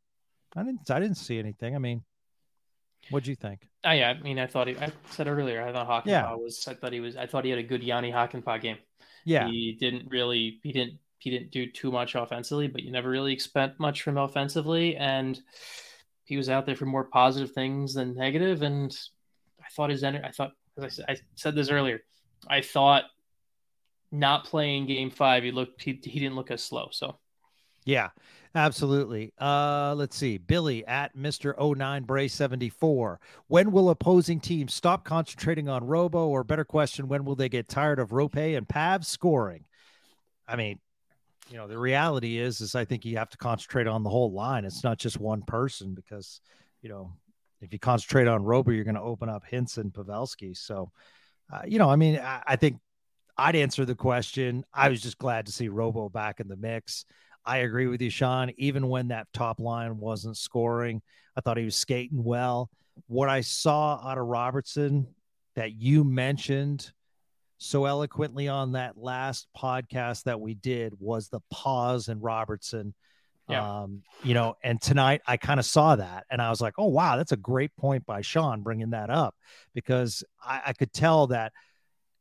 [0.55, 1.75] I didn't I didn't see anything.
[1.75, 2.01] I mean,
[3.09, 3.67] what'd you think?
[3.83, 4.77] Oh, yeah, I mean, I thought he.
[4.77, 6.33] I said earlier, I thought Hakanpää yeah.
[6.33, 6.65] was.
[6.67, 7.17] I thought he was.
[7.17, 8.77] I thought he had a good Jani Hakanpää game.
[9.25, 10.59] Yeah, he didn't really.
[10.63, 14.15] He didn't he didn't do too much offensively, but you never really expect much from
[14.15, 14.95] offensively.
[14.95, 15.41] And
[16.23, 18.61] he was out there for more positive things than negative.
[18.61, 18.95] And
[19.59, 22.01] I thought his energy, I thought, as I said, I said this earlier,
[22.47, 23.05] I thought
[24.11, 26.89] not playing game five, he looked, he, he didn't look as slow.
[26.91, 27.17] So,
[27.85, 28.09] yeah,
[28.53, 29.33] absolutely.
[29.41, 30.37] Uh, let's see.
[30.37, 31.55] Billy at Mr.
[31.75, 33.19] 09 Bray 74.
[33.47, 36.27] When will opposing teams stop concentrating on Robo?
[36.27, 39.65] Or better question, when will they get tired of Roope and Pav scoring?
[40.47, 40.79] I mean,
[41.49, 44.31] you know the reality is is i think you have to concentrate on the whole
[44.31, 46.41] line it's not just one person because
[46.81, 47.13] you know
[47.61, 50.55] if you concentrate on Robo, you're going to open up Hintz Pavelski.
[50.55, 50.91] So,
[51.51, 52.79] uh, you know, I mean, I, I, think
[53.37, 54.63] I'd answer the question.
[54.73, 57.05] I was just glad to see Robo back in the mix.
[57.45, 58.51] I agree with you, Sean.
[58.57, 61.01] Even when that top line wasn't scoring,
[61.35, 62.69] I thought he was skating well.
[63.07, 65.07] What I saw out of Robertson
[65.55, 66.91] that you mentioned
[67.57, 72.93] so eloquently on that last podcast that we did was the pause in Robertson.
[73.47, 73.81] Yeah.
[73.83, 76.87] Um, you know, and tonight I kind of saw that and I was like, oh,
[76.87, 79.35] wow, that's a great point by Sean bringing that up
[79.73, 81.53] because I, I could tell that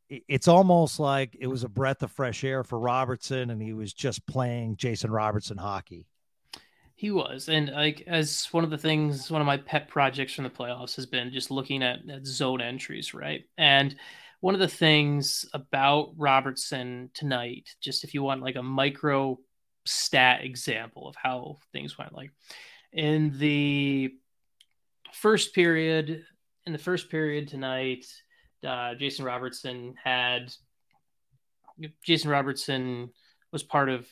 [0.08, 3.92] it's almost like it was a breath of fresh air for Robertson and he was
[3.92, 6.06] just playing Jason Robertson hockey.
[6.94, 7.48] He was.
[7.48, 10.94] And like as one of the things, one of my pet projects from the playoffs
[10.96, 13.44] has been just looking at, at zone entries, right?
[13.56, 13.96] And
[14.44, 19.38] one of the things about Robertson tonight, just if you want like a micro
[19.86, 22.30] stat example of how things went, like
[22.92, 24.12] in the
[25.14, 26.26] first period,
[26.66, 28.04] in the first period tonight,
[28.68, 30.52] uh, Jason Robertson had
[32.02, 33.08] Jason Robertson
[33.50, 34.06] was part of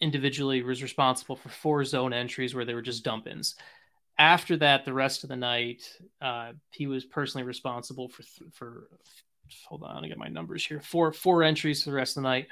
[0.00, 3.56] individually was responsible for four zone entries where they were just dump ins.
[4.20, 5.82] After that, the rest of the night,
[6.22, 8.86] uh, he was personally responsible for for
[9.68, 10.80] hold on, I get my numbers here.
[10.80, 12.48] Four four entries for the rest of the night.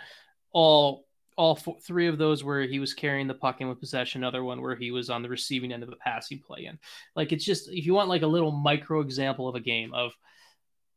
[0.53, 4.23] All all four, three of those where he was carrying the puck in with possession.
[4.23, 6.67] Another one where he was on the receiving end of a passing play.
[6.67, 6.79] And
[7.17, 10.13] like it's just if you want like a little micro example of a game of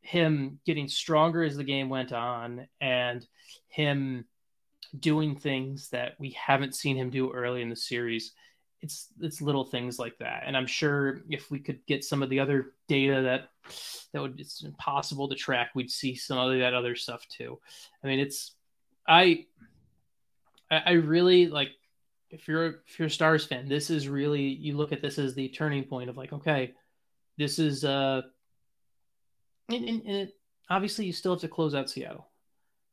[0.01, 3.25] him getting stronger as the game went on and
[3.67, 4.25] him
[4.99, 8.33] doing things that we haven't seen him do early in the series
[8.85, 10.43] it's it's little things like that.
[10.45, 13.49] And i'm sure if we could get some of the other data that
[14.13, 17.59] that would it's impossible to track we'd see some of that other stuff too.
[18.03, 18.53] I mean it's
[19.07, 19.45] i
[20.71, 21.69] i really like
[22.29, 25.35] if you're if you're a stars fan this is really you look at this as
[25.35, 26.73] the turning point of like okay
[27.37, 28.21] this is uh
[29.69, 30.31] and, and, and
[30.69, 32.27] obviously you still have to close out seattle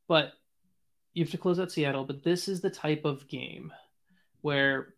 [0.07, 0.33] but
[1.14, 3.72] you have to close out seattle but this is the type of game
[4.42, 4.94] where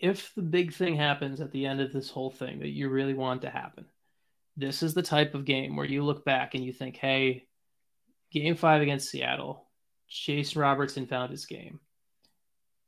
[0.00, 3.14] if the big thing happens at the end of this whole thing that you really
[3.14, 3.84] want to happen,
[4.56, 7.46] this is the type of game where you look back and you think, hey,
[8.32, 9.66] game five against Seattle,
[10.08, 11.80] Jason Robertson found his game.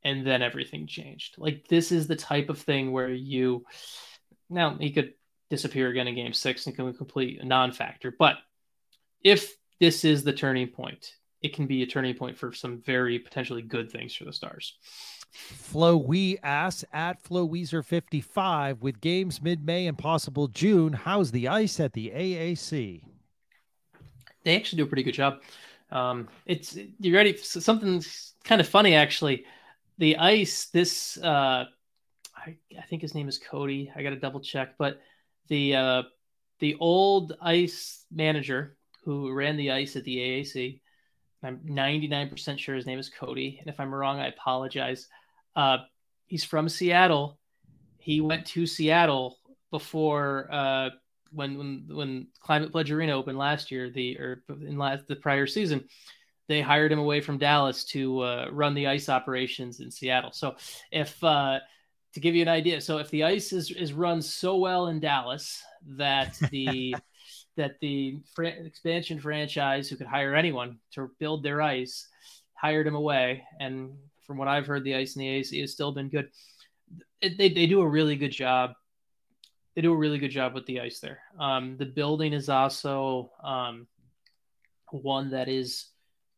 [0.05, 1.37] And then everything changed.
[1.39, 3.65] Like, this is the type of thing where you
[4.51, 5.15] now he could
[5.49, 8.13] disappear again in game six and can complete a non factor.
[8.19, 8.37] But
[9.23, 13.19] if this is the turning point, it can be a turning point for some very
[13.19, 14.77] potentially good things for the Stars.
[15.33, 20.93] Flo We asks at Flo Weezer 55 with games mid May and possible June.
[20.93, 23.03] How's the ice at the AAC?
[24.45, 25.41] They actually do a pretty good job.
[25.91, 27.37] Um, it's you ready?
[27.37, 29.45] Something's kind of funny actually.
[29.99, 31.65] The ice this uh,
[32.37, 33.93] I, I think his name is Cody.
[33.95, 35.01] I got to double check, but
[35.49, 36.03] the uh,
[36.59, 40.81] the old ice manager who ran the ice at the AAC.
[41.45, 43.57] I'm 99% sure his name is Cody.
[43.59, 45.09] And if I'm wrong, I apologize.
[45.55, 45.79] Uh,
[46.27, 47.39] he's from Seattle.
[47.99, 49.39] He went to Seattle
[49.71, 50.91] before uh,
[51.31, 55.47] when when when Climate Pledge Arena opened last year, the or in last the prior
[55.47, 55.85] season.
[56.49, 60.33] They hired him away from Dallas to uh, run the ice operations in Seattle.
[60.33, 60.57] So,
[60.91, 61.61] if uh,
[62.15, 65.01] to give you an idea, so if the ice is is run so well in
[65.01, 65.63] Dallas
[65.97, 66.95] that the
[67.57, 72.09] that the expansion franchise, who could hire anyone to build their ice,
[72.55, 73.45] hired him away.
[73.61, 73.93] And
[74.27, 76.29] from what I've heard, the ice in the AC has still been good.
[77.21, 78.73] It, they, they do a really good job.
[79.75, 81.21] They do a really good job with the ice there.
[81.39, 83.87] Um, the building is also um,
[84.91, 85.87] one that is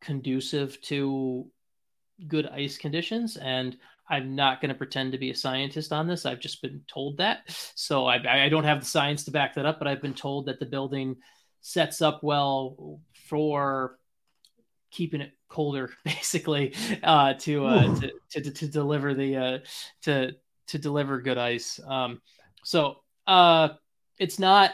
[0.01, 1.47] conducive to
[2.27, 3.37] good ice conditions.
[3.37, 3.75] And
[4.09, 6.25] I'm not going to pretend to be a scientist on this.
[6.25, 7.39] I've just been told that.
[7.75, 10.45] So I, I don't have the science to back that up, but I've been told
[10.45, 11.17] that the building
[11.61, 13.97] sets up well for
[14.95, 19.57] keeping it colder, basically, uh, to, uh, to, to, to, deliver the uh,
[20.03, 20.31] to
[20.67, 21.79] to deliver good ice.
[21.85, 22.21] Um,
[22.63, 23.69] so uh,
[24.17, 24.71] it's not.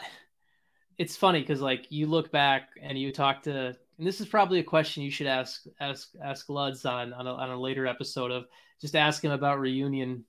[0.98, 4.60] It's funny because like you look back and you talk to, and this is probably
[4.60, 8.30] a question you should ask ask ask Luds on on a, on a later episode
[8.30, 8.44] of
[8.80, 10.24] just ask him about reunion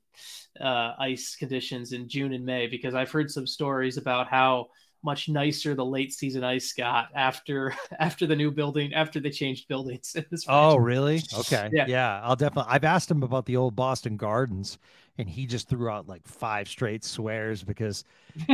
[0.59, 4.67] uh, ice conditions in June and May because I've heard some stories about how
[5.03, 9.67] much nicer the late season ice got after after the new building after they changed
[9.67, 10.15] buildings.
[10.47, 11.21] oh, really?
[11.33, 11.69] Okay.
[11.73, 11.85] Yeah.
[11.87, 12.71] yeah, I'll definitely.
[12.71, 14.77] I've asked him about the old Boston Gardens,
[15.17, 18.03] and he just threw out like five straight swears because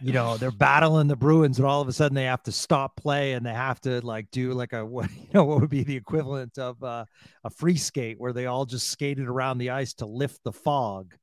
[0.00, 2.96] you know they're battling the Bruins, and all of a sudden they have to stop
[2.96, 5.84] play and they have to like do like a what you know what would be
[5.84, 7.04] the equivalent of uh,
[7.44, 11.14] a free skate where they all just skated around the ice to lift the fog.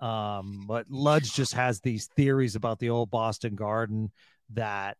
[0.00, 4.10] Um, but Ludge just has these theories about the old Boston Garden
[4.52, 4.96] that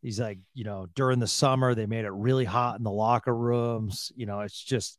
[0.00, 3.34] he's like, you know, during the summer they made it really hot in the locker
[3.34, 4.12] rooms.
[4.16, 4.98] You know, it's just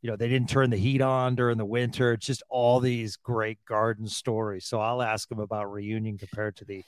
[0.00, 2.12] you know, they didn't turn the heat on during the winter.
[2.12, 4.64] It's just all these great garden stories.
[4.64, 6.84] So I'll ask him about reunion compared to the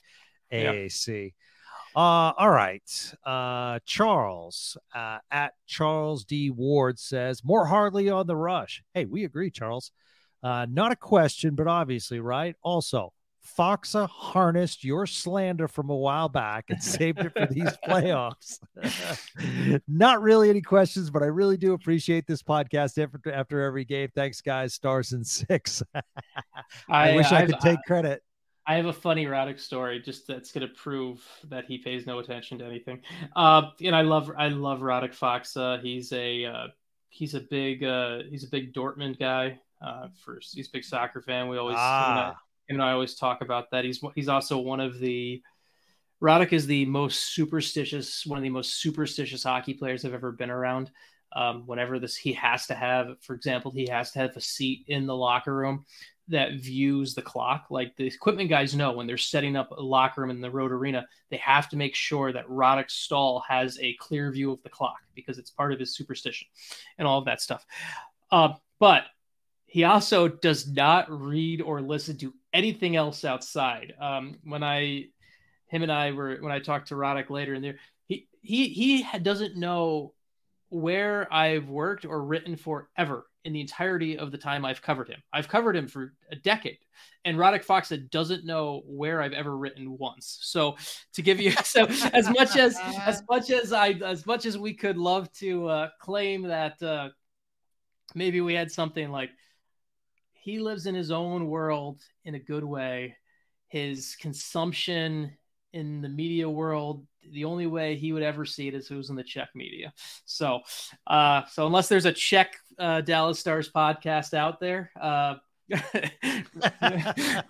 [0.53, 1.35] AAC.
[1.95, 3.15] Uh, all right.
[3.27, 6.51] Uh, Charles uh, at Charles D.
[6.51, 8.83] Ward says, more Harley on the rush.
[8.95, 9.91] Hey, we agree, Charles.
[10.43, 12.57] Uh, not a question, but obviously, right?
[12.63, 13.13] Also,
[13.59, 18.59] Faksa harnessed your slander from a while back and saved it for these playoffs.
[19.89, 24.11] Not really any questions, but I really do appreciate this podcast after, after every game.
[24.15, 24.75] Thanks, guys.
[24.75, 25.83] Stars and six.
[25.95, 26.03] I,
[26.89, 28.23] I, wish I, I could take credit.
[28.67, 32.19] I have a funny erotic story just that's going to prove that he pays no
[32.19, 33.01] attention to anything.
[33.35, 35.83] Uh, and I love I love Radek Faksa.
[35.83, 36.67] He's a uh,
[37.09, 39.59] he's a big uh, he's a big Dortmund guy.
[39.81, 41.49] Uh, first, he's a big soccer fan.
[41.49, 42.37] We always ah
[42.71, 43.85] and I always talk about that.
[43.85, 45.43] He's he's also one of the
[46.23, 50.51] Radek is the most superstitious, one of the most superstitious hockey players I've ever been
[50.51, 50.91] around.
[51.33, 54.85] Um, whenever this, he has to have, for example, he has to have a seat
[54.89, 55.85] in the locker room
[56.29, 57.67] that views the clock.
[57.71, 60.73] Like the equipment guys know when they're setting up a locker room in the road
[60.73, 64.69] arena, they have to make sure that Radek's stall has a clear view of the
[64.69, 66.47] clock because it's part of his superstition
[66.99, 67.65] and all of that stuff.
[68.31, 69.05] Uh, but
[69.71, 73.95] he also does not read or listen to anything else outside.
[74.01, 75.07] Um, when I,
[75.69, 79.07] him and I were when I talked to Radek later in there, he he he
[79.21, 80.13] doesn't know
[80.71, 85.09] where I've worked or written for ever in the entirety of the time I've covered
[85.09, 85.23] him.
[85.33, 86.79] I've covered him for a decade,
[87.25, 90.39] and Radek Faksa doesn't know where I've ever written once.
[90.43, 90.77] So
[91.13, 94.75] to give you so as much as as much as I as much as we
[94.75, 97.11] could love to uh, claim that uh,
[98.17, 99.31] maybe we had something like
[100.43, 103.17] he lives in his own world in a good way.
[103.69, 105.37] His consumption
[105.73, 109.17] in the media world, the only way he would ever see it is who's in
[109.17, 109.93] the Czech media.
[110.25, 110.61] So,
[111.07, 115.35] uh, so unless there's a Czech uh, Dallas Stars podcast out there, uh,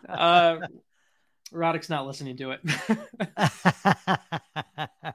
[0.09, 0.59] uh,
[1.53, 2.61] Radek's not listening to it.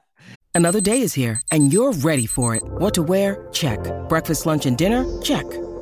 [0.54, 2.62] Another day is here, and you're ready for it.
[2.64, 3.48] What to wear?
[3.52, 3.78] Check.
[4.08, 5.04] Breakfast, lunch, and dinner?
[5.20, 5.44] Check.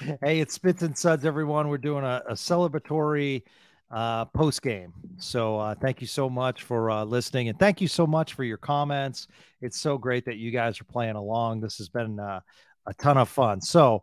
[0.00, 1.68] Hey, it's Spits and Suds, everyone.
[1.68, 3.42] We're doing a, a celebratory
[3.90, 4.92] uh, post game.
[5.18, 8.44] So uh, thank you so much for uh, listening, and thank you so much for
[8.44, 9.26] your comments.
[9.60, 11.60] It's so great that you guys are playing along.
[11.60, 12.40] This has been uh,
[12.86, 13.60] a ton of fun.
[13.60, 14.02] So,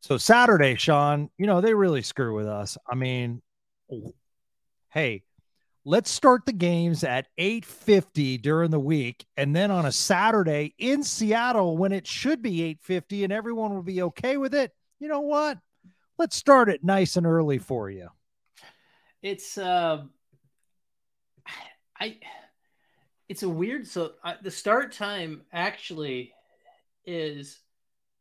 [0.00, 2.78] so Saturday, Sean, you know, they really screw with us.
[2.88, 3.42] I mean,
[4.92, 5.24] hey,
[5.84, 11.02] let's start the games at 8:50 during the week and then on a Saturday in
[11.02, 14.72] Seattle when it should be 8:50 and everyone will be okay with it.
[14.98, 15.58] You know what?
[16.18, 18.08] Let's start it nice and early for you.
[19.22, 20.04] It's uh
[21.98, 22.18] I
[23.28, 26.32] it's a weird so uh, the start time actually
[27.06, 27.60] is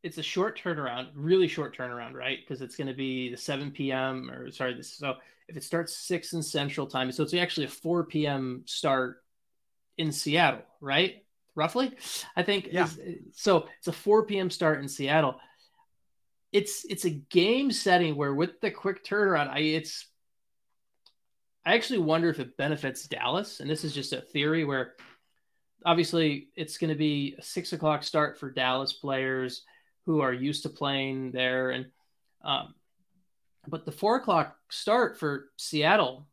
[0.04, 2.40] it's a short turnaround, really short turnaround, right?
[2.42, 4.30] Because it's going to be the 7 p.m.
[4.30, 5.16] or sorry, this so
[5.48, 8.64] if it starts six in Central Time, so it's actually a 4 p.m.
[8.66, 9.24] start
[9.98, 11.24] in Seattle, right?
[11.56, 11.92] Roughly,
[12.36, 12.70] I think.
[12.72, 12.88] Yeah.
[13.32, 14.50] so it's a 4 p.m.
[14.50, 15.36] start in Seattle.
[16.54, 20.08] It's it's a game setting where with the quick turnaround, I it's
[21.66, 24.94] I actually wonder if it benefits Dallas, and this is just a theory where
[25.86, 29.64] obviously it's going to be a six o'clock start for Dallas players
[30.06, 31.88] who are used to playing there, and
[32.44, 32.76] um,
[33.68, 36.28] but the four o'clock start for Seattle,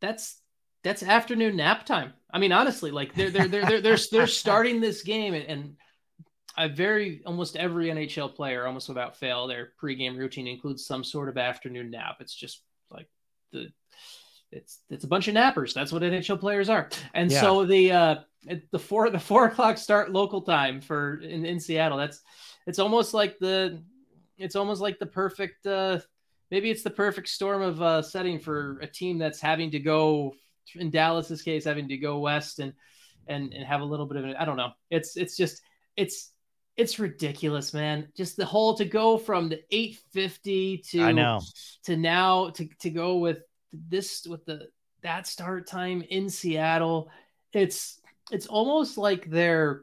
[0.00, 0.40] that's
[0.82, 2.14] that's afternoon nap time.
[2.32, 5.76] I mean, honestly, like they're they're they're they're they're, they're starting this game and, and
[6.56, 11.28] I very almost every NHL player, almost without fail, their pregame routine includes some sort
[11.28, 12.16] of afternoon nap.
[12.20, 13.08] It's just like
[13.52, 13.72] the
[14.52, 15.74] it's it's a bunch of nappers.
[15.74, 16.88] That's what NHL players are.
[17.14, 17.40] And yeah.
[17.40, 18.14] so the uh
[18.72, 21.98] the four the four o'clock start local time for in, in Seattle.
[21.98, 22.20] That's
[22.66, 23.82] it's almost like the
[24.38, 26.00] it's almost like the perfect uh
[26.50, 30.34] maybe it's the perfect storm of uh setting for a team that's having to go
[30.74, 32.72] in Dallas's case having to go west and
[33.28, 34.72] and and have a little bit of I don't know.
[34.90, 35.62] It's it's just
[35.96, 36.32] it's
[36.76, 38.08] it's ridiculous, man.
[38.16, 41.40] Just the whole to go from the 850 to I know
[41.84, 43.38] to now to to go with
[43.72, 44.68] this with the
[45.02, 47.10] that start time in Seattle,
[47.52, 48.00] it's
[48.30, 49.82] it's almost like they're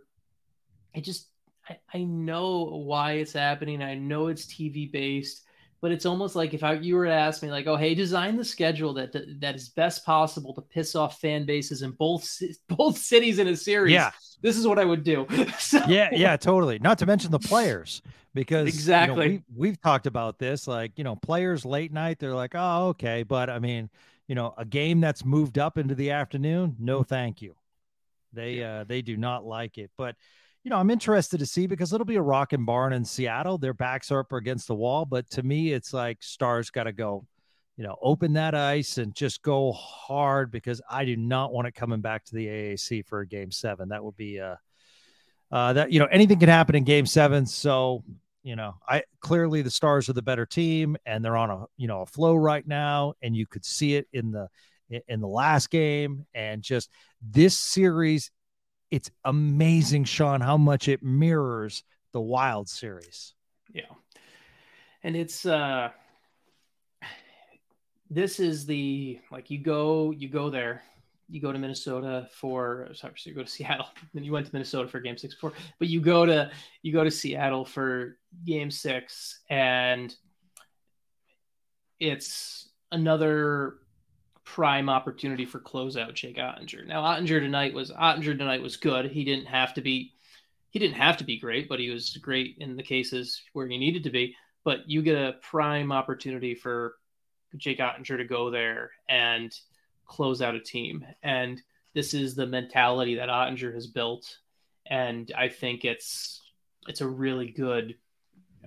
[0.96, 1.28] I just
[1.70, 3.84] I, I know why it's happening.
[3.84, 5.44] I know it's TV based,
[5.82, 8.38] but it's almost like if I, you were to ask me like, oh hey, design
[8.38, 12.98] the schedule that that is best possible to piss off fan bases in both both
[12.98, 13.94] cities in a series.
[13.94, 14.12] Yeah.
[14.42, 15.26] This is what I would do.
[15.60, 16.80] so, yeah, yeah, totally.
[16.80, 18.02] Not to mention the players
[18.38, 22.20] because exactly you know, we, we've talked about this like you know players late night
[22.20, 23.90] they're like oh okay but i mean
[24.28, 27.56] you know a game that's moved up into the afternoon no thank you.
[28.34, 30.16] They uh they do not like it but
[30.64, 33.58] you know i'm interested to see because it'll be a rock and barn in seattle.
[33.58, 36.92] Their backs are up against the wall but to me it's like stars got to
[36.92, 37.26] go
[37.78, 41.76] you know open that ice and just go hard because i do not want it
[41.76, 44.56] coming back to the aac for a game seven that would be uh
[45.50, 48.04] uh, that you know anything can happen in game seven so
[48.48, 51.90] you know, I clearly the Stars are the better team and they're on a, you
[51.90, 54.48] know, a flow right now and you could see it in the
[55.10, 56.90] in the last game and just
[57.22, 58.32] this series
[58.90, 63.34] it's amazing Sean how much it mirrors the Wild series.
[63.74, 63.82] Yeah.
[65.04, 65.90] And it's uh
[68.10, 70.82] this is the like you go you go there
[71.30, 73.88] you go to Minnesota for sorry, so you go to Seattle.
[74.14, 75.54] Then you went to Minnesota for game six four.
[75.80, 76.52] But you go to
[76.82, 80.14] you go to Seattle for game six, and
[82.00, 83.76] it's another
[84.44, 86.88] prime opportunity for closeout Jake Oettinger.
[86.88, 89.12] Now Oettinger tonight was Oettinger tonight was good.
[89.12, 90.14] He didn't have to be
[90.70, 93.78] he didn't have to be great, but he was great in the cases where he
[93.78, 94.36] needed to be.
[94.64, 96.96] But you get a prime opportunity for
[97.56, 99.54] Jake Oettinger to go there and
[100.06, 101.06] close out a team.
[101.24, 101.62] And
[101.94, 104.38] this is the mentality that Oettinger has built.
[104.86, 106.42] And I think it's
[106.88, 107.96] it's a really good.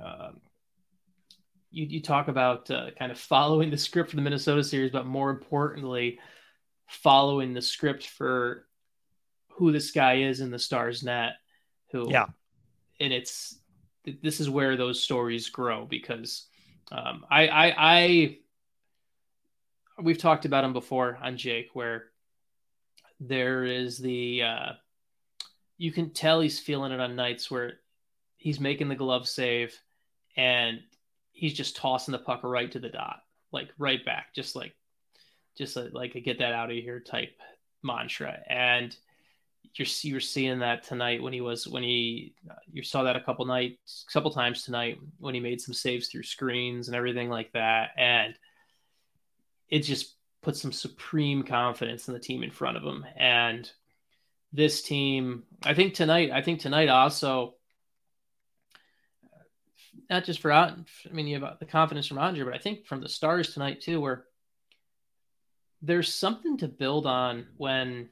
[0.03, 0.33] Uh,
[1.71, 5.07] you, you talk about uh, kind of following the script for the Minnesota series, but
[5.07, 6.19] more importantly,
[6.89, 8.67] following the script for
[9.53, 11.35] who this guy is in the Stars net.
[11.93, 12.27] Who, yeah,
[12.99, 13.59] and it's
[14.23, 16.47] this is where those stories grow because
[16.93, 18.39] um, I, I I
[20.03, 22.07] we've talked about him before on Jake, where
[23.21, 24.73] there is the uh,
[25.77, 27.75] you can tell he's feeling it on nights where
[28.37, 29.79] he's making the glove save
[30.37, 30.81] and
[31.33, 33.21] he's just tossing the puck right to the dot,
[33.53, 34.75] like right back, just like
[35.57, 37.35] just a, like a get that out of here type
[37.83, 38.39] mantra.
[38.49, 38.97] And
[39.75, 42.35] you're you're seeing that tonight when he was when he
[42.73, 46.09] you saw that a couple nights, a couple times tonight when he made some saves
[46.09, 48.35] through screens and everything like that, and
[49.71, 53.05] it just puts some supreme confidence in the team in front of them.
[53.17, 53.71] And
[54.53, 57.55] this team, I think tonight, I think tonight also,
[60.09, 60.75] not just for I
[61.13, 64.01] mean, you have the confidence from Andre, but I think from the stars tonight too,
[64.01, 64.25] where
[65.83, 68.09] there's something to build on when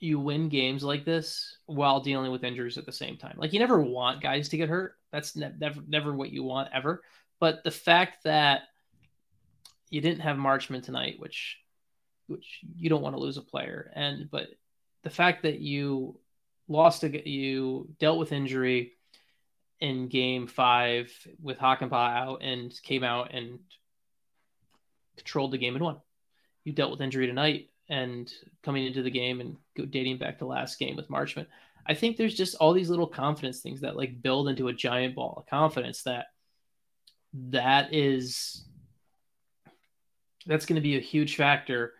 [0.00, 3.36] you win games like this while dealing with injuries at the same time.
[3.36, 4.96] Like you never want guys to get hurt.
[5.12, 7.02] That's ne- never never what you want ever.
[7.38, 8.62] But the fact that
[9.90, 11.58] you didn't have Marchment tonight, which
[12.26, 14.48] which you don't want to lose a player, and but
[15.02, 16.18] the fact that you
[16.68, 18.92] lost a you dealt with injury
[19.80, 21.12] in game five
[21.42, 23.58] with Hakanpää out and came out and
[25.16, 26.00] controlled the game and won.
[26.64, 28.32] You dealt with injury tonight and
[28.62, 29.56] coming into the game and
[29.90, 31.46] dating back to last game with Marchment.
[31.86, 35.14] I think there's just all these little confidence things that like build into a giant
[35.14, 36.26] ball of confidence that
[37.32, 38.64] that is
[40.50, 41.92] that's going to be a huge factor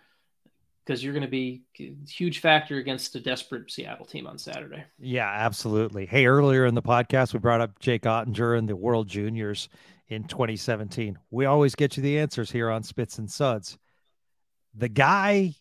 [0.85, 4.83] because you're going to be a huge factor against a desperate Seattle team on Saturday.
[4.99, 6.05] Yeah, absolutely.
[6.05, 9.69] Hey, earlier in the podcast, we brought up Jake Oettinger and the World Juniors
[10.09, 11.17] in 2017.
[11.31, 13.79] We always get you the answers here on Spits and Suds.
[14.75, 15.55] The guy,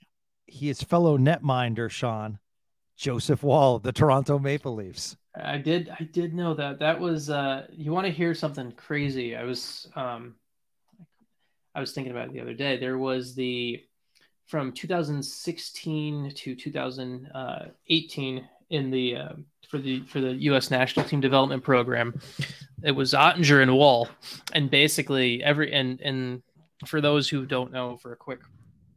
[0.47, 2.39] he is fellow netminder, Sean,
[2.97, 5.15] Joseph Woll, of the Toronto Maple Leafs.
[5.39, 6.79] I did, I did know that.
[6.79, 9.35] That was, uh, you want to hear something crazy?
[9.35, 10.33] I was, um,
[11.76, 12.78] I was thinking about it the other day.
[12.78, 13.84] There was the
[14.47, 19.34] from 2016 to 2018 in the uh,
[19.70, 20.72] for the for the U.S.
[20.72, 22.20] national team development program.
[22.84, 24.09] It was Oettinger and Woll,
[24.53, 26.41] and basically every and and
[26.86, 28.39] for those who don't know, for a quick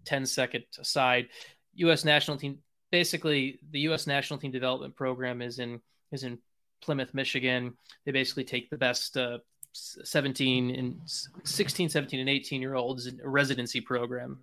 [0.05, 1.29] 10 second aside,
[1.75, 2.05] U.S.
[2.05, 2.59] national team
[2.91, 4.07] basically the U.S.
[4.07, 5.81] national team development program is in
[6.13, 6.39] is in
[6.83, 7.75] Plymouth, Michigan.
[8.05, 9.39] They basically take the best uh,
[9.73, 11.01] 17 and
[11.45, 14.39] 16, 17, and 18 year olds in a residency program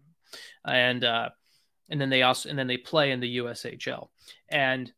[0.65, 1.29] and uh,
[1.89, 4.09] and then they also and then they play in the USHL.
[4.49, 4.91] And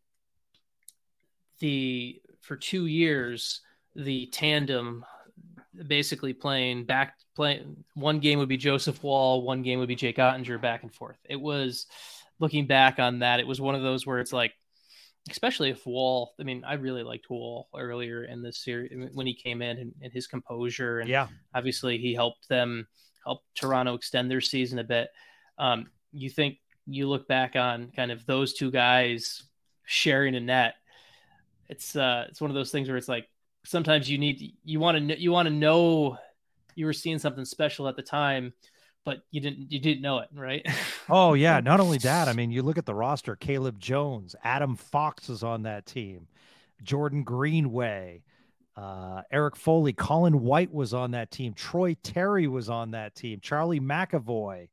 [1.60, 3.62] the for two years,
[3.96, 5.06] the tandem
[5.88, 10.18] basically playing back playing one game would be Joseph Woll, one game would be Jake
[10.18, 11.18] Oettinger back and forth.
[11.30, 11.88] It was
[12.40, 14.54] looking back on that, it was one of those where it's like
[15.30, 19.34] especially if Woll, I mean, I really liked Woll earlier in this series when he
[19.34, 21.00] came in and, and his composure.
[21.00, 22.88] And yeah, obviously he helped them
[23.24, 25.10] help Toronto extend their season a bit.
[25.58, 26.58] Um, you think
[26.88, 29.44] you look back on kind of those two guys
[29.86, 30.76] sharing a net.
[31.70, 33.30] It's uh, it's one of those things where it's like
[33.64, 36.18] sometimes you need you want to you want to know
[36.76, 38.54] you were seeing something special at the time,
[39.06, 40.66] but you didn't you didn't know it, right?
[41.10, 42.28] oh yeah, not only that.
[42.28, 46.28] I mean, you look at the roster: Caleb Jones, Adam Fox is on that team,
[46.84, 48.24] Jordan Greenway.
[48.78, 51.54] Uh, Erik Foley, Colin White was on that team.
[51.54, 53.40] Troy Terry was on that team.
[53.42, 54.70] Charlie McAvoy,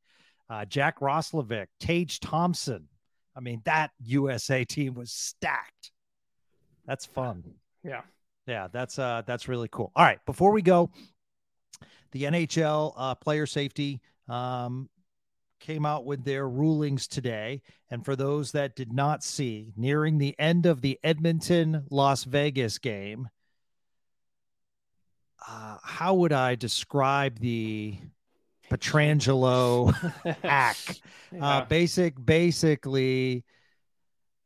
[0.49, 2.87] uh, Jack Roslovic, Tage Thompson.
[3.37, 5.91] I mean, that USA team was stacked.
[6.87, 7.43] That's fun.
[7.85, 8.03] Yeah.
[8.47, 9.93] Yeah, that's uh that's really cool.
[9.95, 10.91] All right, before we go,
[12.13, 14.89] the NHL uh, player safety um,
[15.61, 17.63] came out with their rulings today.
[17.91, 22.79] And for those that did not see, nearing the end of the Edmonton Las Vegas
[22.79, 23.29] game,
[25.49, 27.97] uh, how would I describe the
[28.71, 29.95] Pietrangelo
[30.43, 30.77] hack?
[31.33, 31.47] Yeah.
[31.47, 33.45] Uh, basic, basically,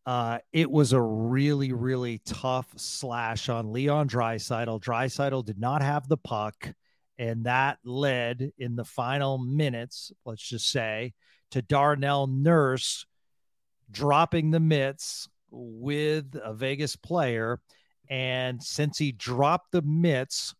[0.04, 4.82] uh, it was a really, really tough slash on Leon Draisaitl.
[4.82, 6.72] Draisaitl did not have the puck,
[7.18, 11.12] and that led in the final minutes, let's just say,
[11.50, 13.06] to Darnell Nurse
[13.90, 17.60] dropping the mitts with a Vegas player.
[18.08, 20.54] And since he dropped the mitts,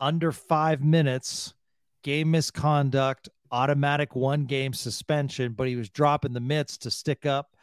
[0.00, 1.54] under five minutes,
[2.02, 7.56] game misconduct, automatic one game suspension, but he was dropping the mitts to stick up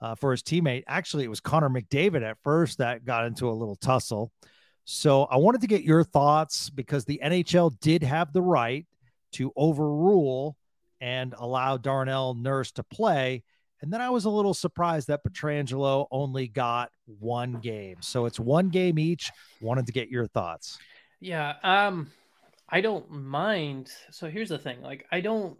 [0.00, 0.84] uh, for his teammate.
[0.86, 4.32] Actually, it was Connor McDavid at first that got into a little tussle.
[4.84, 8.86] So I wanted to get your thoughts because the NHL did have the right
[9.32, 10.56] to overrule
[11.00, 13.42] and allow Darnell Nurse to play.
[13.80, 17.96] And then I was a little surprised that Pietrangelo only got one game.
[18.00, 19.30] So it's one game each.
[19.60, 20.78] Wanted to get your thoughts.
[21.20, 22.10] Yeah, um
[22.68, 23.90] I don't mind.
[24.10, 25.58] So here's the thing, like I don't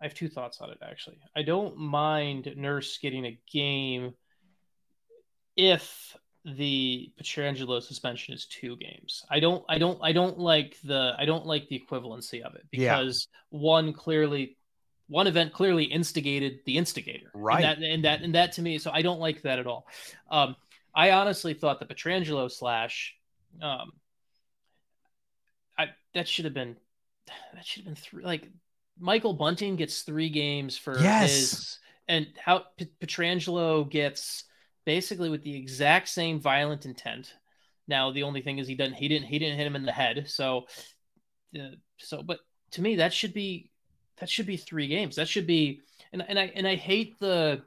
[0.00, 1.18] I have two thoughts on it actually.
[1.36, 4.14] I don't mind Nurse getting a game
[5.56, 9.24] if the Pietrangelo suspension is two games.
[9.30, 12.66] I don't I don't I don't like the I don't like the equivalency of it
[12.70, 13.58] because yeah.
[13.58, 14.56] one clearly
[15.08, 17.30] one event clearly instigated the instigator.
[17.34, 17.64] Right.
[17.64, 19.86] And that and that and that to me, so I don't like that at all.
[20.30, 20.56] Um
[20.94, 23.14] I honestly thought the Pietrangelo slash
[23.60, 23.92] um
[25.76, 26.76] I that should have been
[27.54, 28.48] that should have been three like
[28.98, 31.30] Michael Bunting gets three games for yes.
[31.30, 31.78] his
[32.08, 34.44] and how P- Pietrangelo gets
[34.84, 37.34] basically with the exact same violent intent.
[37.88, 39.92] Now the only thing is he doesn't he didn't he didn't hit him in the
[39.92, 40.24] head.
[40.28, 40.66] So
[41.58, 42.40] uh, so but
[42.72, 43.70] to me that should be
[44.18, 45.16] that should be three games.
[45.16, 45.80] That should be
[46.12, 47.62] and and I and I hate the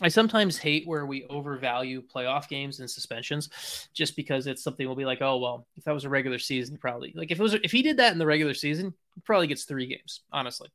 [0.00, 4.96] I sometimes hate where we overvalue playoff games and suspensions just because it's something we'll
[4.96, 7.54] be like, oh well, if that was a regular season, probably like if it was
[7.54, 10.68] if he did that in the regular season, he probably gets three games, honestly.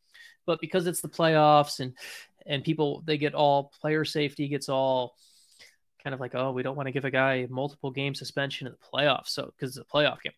[0.45, 1.93] But because it's the playoffs and
[2.45, 5.15] and people they get all player safety gets all
[6.07, 8.71] kind of like, oh, we don't want to give a guy multiple game suspension in
[8.71, 10.31] the playoffs, so because it's a playoff game.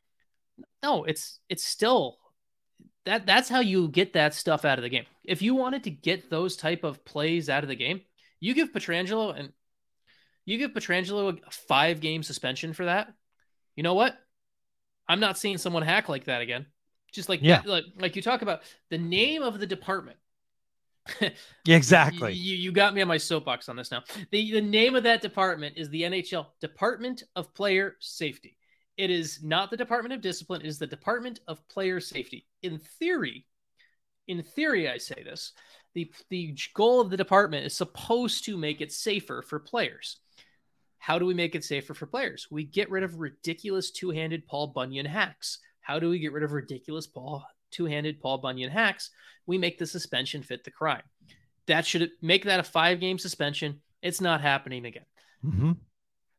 [0.81, 2.17] No, it's it's still
[3.05, 5.05] that that's how you get that stuff out of the game.
[5.23, 8.01] If you wanted to get those type of plays out of the game,
[8.39, 9.53] you give Pietrangelo and
[10.43, 13.13] you give Pietrangelo a five game suspension for that.
[13.75, 14.17] You know what?
[15.07, 16.65] I'm not seeing someone hack like that again.
[17.13, 20.17] Just like yeah, like, like you talk about the name of the department.
[21.65, 22.33] yeah, exactly.
[22.33, 24.03] You, you got me on my soapbox on this now.
[24.31, 28.57] The the name of that department is the NHL Department of Player Safety.
[28.97, 32.45] It is not the Department of Discipline, it is the Department of Player Safety.
[32.63, 33.45] In theory,
[34.27, 35.53] in theory, I say this,
[35.93, 40.17] the, the goal of the department is supposed to make it safer for players.
[40.99, 42.47] How do we make it safer for players?
[42.51, 45.59] We get rid of ridiculous two handed Paul Bunyan hacks.
[45.81, 49.11] How do we get rid of ridiculous Paul two handed Paul Bunyan hacks?
[49.45, 51.03] We make the suspension fit the crime.
[51.67, 53.81] That should make that a five game suspension.
[54.01, 55.05] It's not happening again.
[55.45, 55.71] Mm-hmm.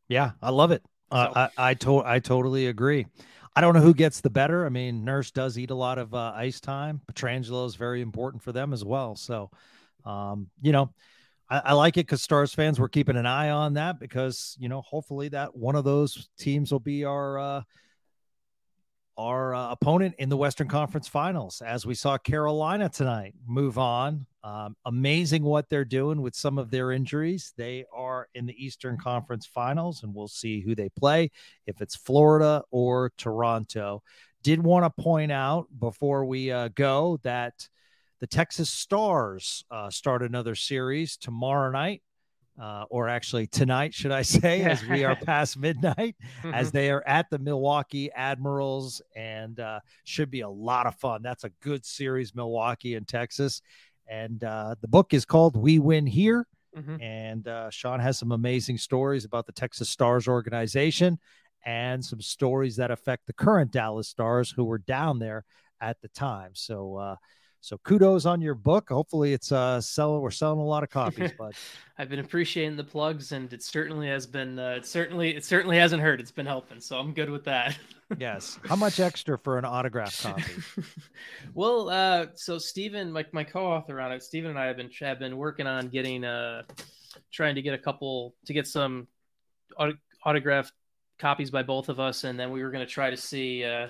[0.08, 0.82] Yeah, I love it.
[1.10, 1.32] Uh, so.
[1.34, 3.06] I I, to- I totally agree.
[3.54, 4.64] I don't know who gets the better.
[4.64, 7.00] I mean, Nurse does eat a lot of uh, ice time.
[7.12, 9.16] Pietrangelo is very important for them as well.
[9.16, 9.50] So,
[10.04, 10.92] um, you know,
[11.48, 14.68] I, I like it because Stars fans were keeping an eye on that because you
[14.68, 17.62] know, hopefully that one of those teams will be our uh,
[19.20, 24.24] our uh, opponent in the Western Conference Finals, as we saw Carolina tonight move on.
[24.42, 27.52] Um, amazing what they're doing with some of their injuries.
[27.58, 31.30] They are in the Eastern Conference Finals, and we'll see who they play
[31.66, 34.02] if it's Florida or Toronto.
[34.42, 37.68] Did want to point out before we uh, go that
[38.20, 42.02] the Texas Stars uh, start another series tomorrow night
[42.60, 46.54] uh, or actually tonight, should I say, as we are past midnight, mm-hmm.
[46.54, 51.22] as they are at the Milwaukee Admirals, and uh, should be a lot of fun.
[51.22, 53.62] That's a good series, Milwaukee and Texas.
[54.08, 56.46] And uh, the book is called We Win Here.
[56.76, 57.02] Mm-hmm.
[57.02, 61.18] And uh, Sean has some amazing stories about the Texas Stars organization
[61.64, 65.44] and some stories that affect the current Dallas Stars who were down there
[65.80, 66.50] at the time.
[66.54, 67.16] So, uh,
[67.60, 68.88] so kudos on your book.
[68.88, 71.54] Hopefully it's uh selling we're selling a lot of copies, but
[71.98, 75.76] I've been appreciating the plugs and it certainly has been uh, it certainly it certainly
[75.76, 76.20] hasn't hurt.
[76.20, 76.80] It's been helping.
[76.80, 77.78] So I'm good with that.
[78.18, 78.58] yes.
[78.64, 80.52] How much extra for an autograph copy?
[81.54, 85.18] well, uh so Stephen, my, my co-author on it, Stephen and I have been have
[85.18, 86.62] been working on getting uh
[87.30, 89.06] trying to get a couple to get some
[89.76, 89.94] auto,
[90.24, 90.72] autographed
[91.18, 93.88] copies by both of us and then we were going to try to see uh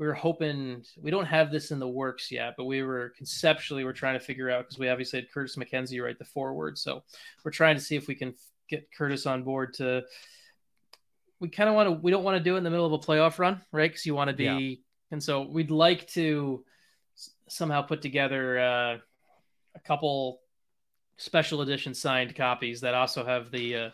[0.00, 3.84] we were hoping we don't have this in the works yet, but we were conceptually
[3.84, 7.02] we're trying to figure out because we obviously had Curtis McKenzie write the forward, so
[7.44, 8.34] we're trying to see if we can
[8.66, 10.02] get Curtis on board to.
[11.38, 11.92] We kind of want to.
[11.92, 13.90] We don't want to do it in the middle of a playoff run, right?
[13.90, 14.76] Because you want to be, yeah.
[15.10, 16.64] and so we'd like to
[17.50, 18.96] somehow put together uh,
[19.74, 20.40] a couple
[21.20, 23.90] special edition signed copies that also have the uh,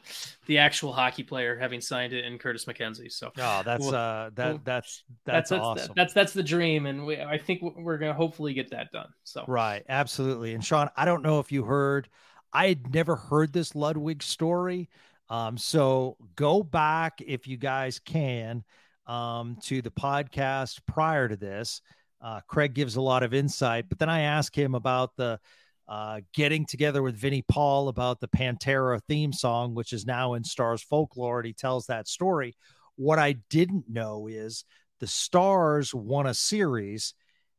[0.47, 3.13] the actual hockey player having signed it in Curtis McKenzie.
[3.13, 5.93] So oh, that's well, uh, that well, that's that's, that's awesome.
[5.97, 9.09] That's, that's the dream, and we, I think we're gonna hopefully get that done.
[9.25, 10.55] So right, absolutely.
[10.55, 12.09] And Sean, I don't know if you heard,
[12.53, 14.89] I had never heard this Ludwig story.
[15.29, 18.63] Um, so go back if you guys can
[19.07, 21.83] um, to the podcast prior to this.
[22.21, 25.39] Uh, Craig gives a lot of insight, but then I ask him about the
[25.89, 30.45] uh, getting together with Vinnie Paul about the Pantera theme song, which is now in
[30.45, 32.57] Stars folklore, and he tells that story.
[32.97, 34.65] What I didn't know is
[35.01, 37.15] the Stars won a series,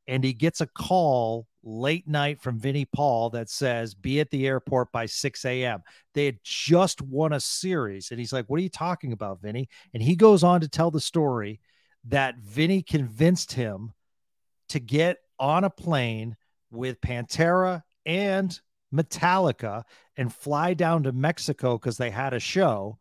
[0.07, 4.47] and he gets a call late night from Vinnie Paul that says, Be at the
[4.47, 5.81] airport by 6 a.m.
[6.13, 8.11] They had just won a series.
[8.11, 9.69] And he's like, What are you talking about, Vinnie?
[9.93, 11.59] And he goes on to tell the story
[12.05, 13.93] that Vinnie convinced him
[14.69, 16.35] to get on a plane
[16.71, 18.59] with Pantera and
[18.91, 19.83] Metallica
[20.15, 22.97] and fly down to Mexico because they had a show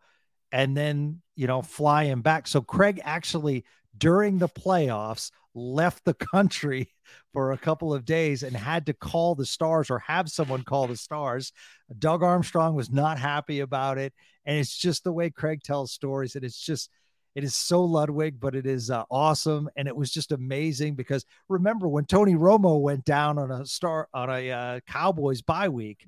[0.52, 2.46] and then, you know, fly him back.
[2.48, 3.64] So Craig actually,
[3.96, 6.92] during the playoffs, left the country
[7.32, 10.88] for a couple of days and had to call the stars or have someone call
[10.88, 11.52] the stars.
[11.98, 14.12] Doug Armstrong was not happy about it.
[14.44, 16.34] And it's just the way Craig tells stories.
[16.34, 16.90] And it's just,
[17.36, 21.26] it is so Ludwig, but it is uh, awesome, and it was just amazing because
[21.50, 26.06] remember when Tony Romo went down on a star on a uh, Cowboys bye week,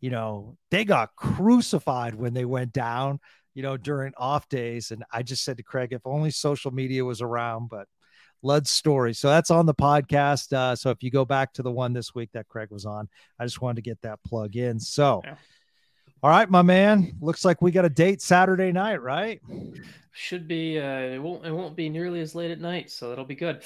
[0.00, 3.18] you know they got crucified when they went down,
[3.52, 7.04] you know during off days, and I just said to Craig, if only social media
[7.04, 7.86] was around, but.
[8.42, 9.12] Lud's story.
[9.12, 10.54] So that's on the podcast.
[10.54, 13.06] Uh, so if you go back to the one this week that Craig was on,
[13.38, 14.80] I just wanted to get that plug in.
[14.80, 15.34] So, yeah.
[16.22, 17.16] All right, my man.
[17.20, 19.40] Looks like we got a date Saturday night, right?
[20.12, 20.78] Should be.
[20.78, 21.46] Uh, it won't.
[21.46, 23.62] It won't be nearly as late at night, so that'll be good.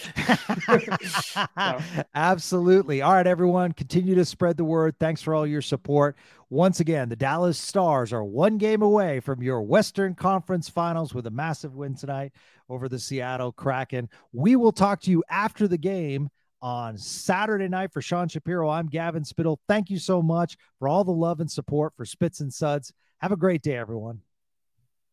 [2.14, 3.02] Absolutely.
[3.02, 3.72] All right, everyone.
[3.72, 4.94] Continue to spread the word.
[5.00, 6.16] Thanks for all your support.
[6.48, 11.26] Once again, the Dallas Stars are one game away from your Western Conference Finals with
[11.26, 12.32] a massive win tonight
[12.68, 14.08] over the Seattle Kraken.
[14.32, 16.30] We will talk to you after the game
[16.64, 18.70] on Saturday night for Sean Shapiro.
[18.70, 19.60] I'm Gavin Spittle.
[19.68, 22.90] Thank you so much for all the love and support for Spits and Suds.
[23.18, 24.22] Have a great day, everyone.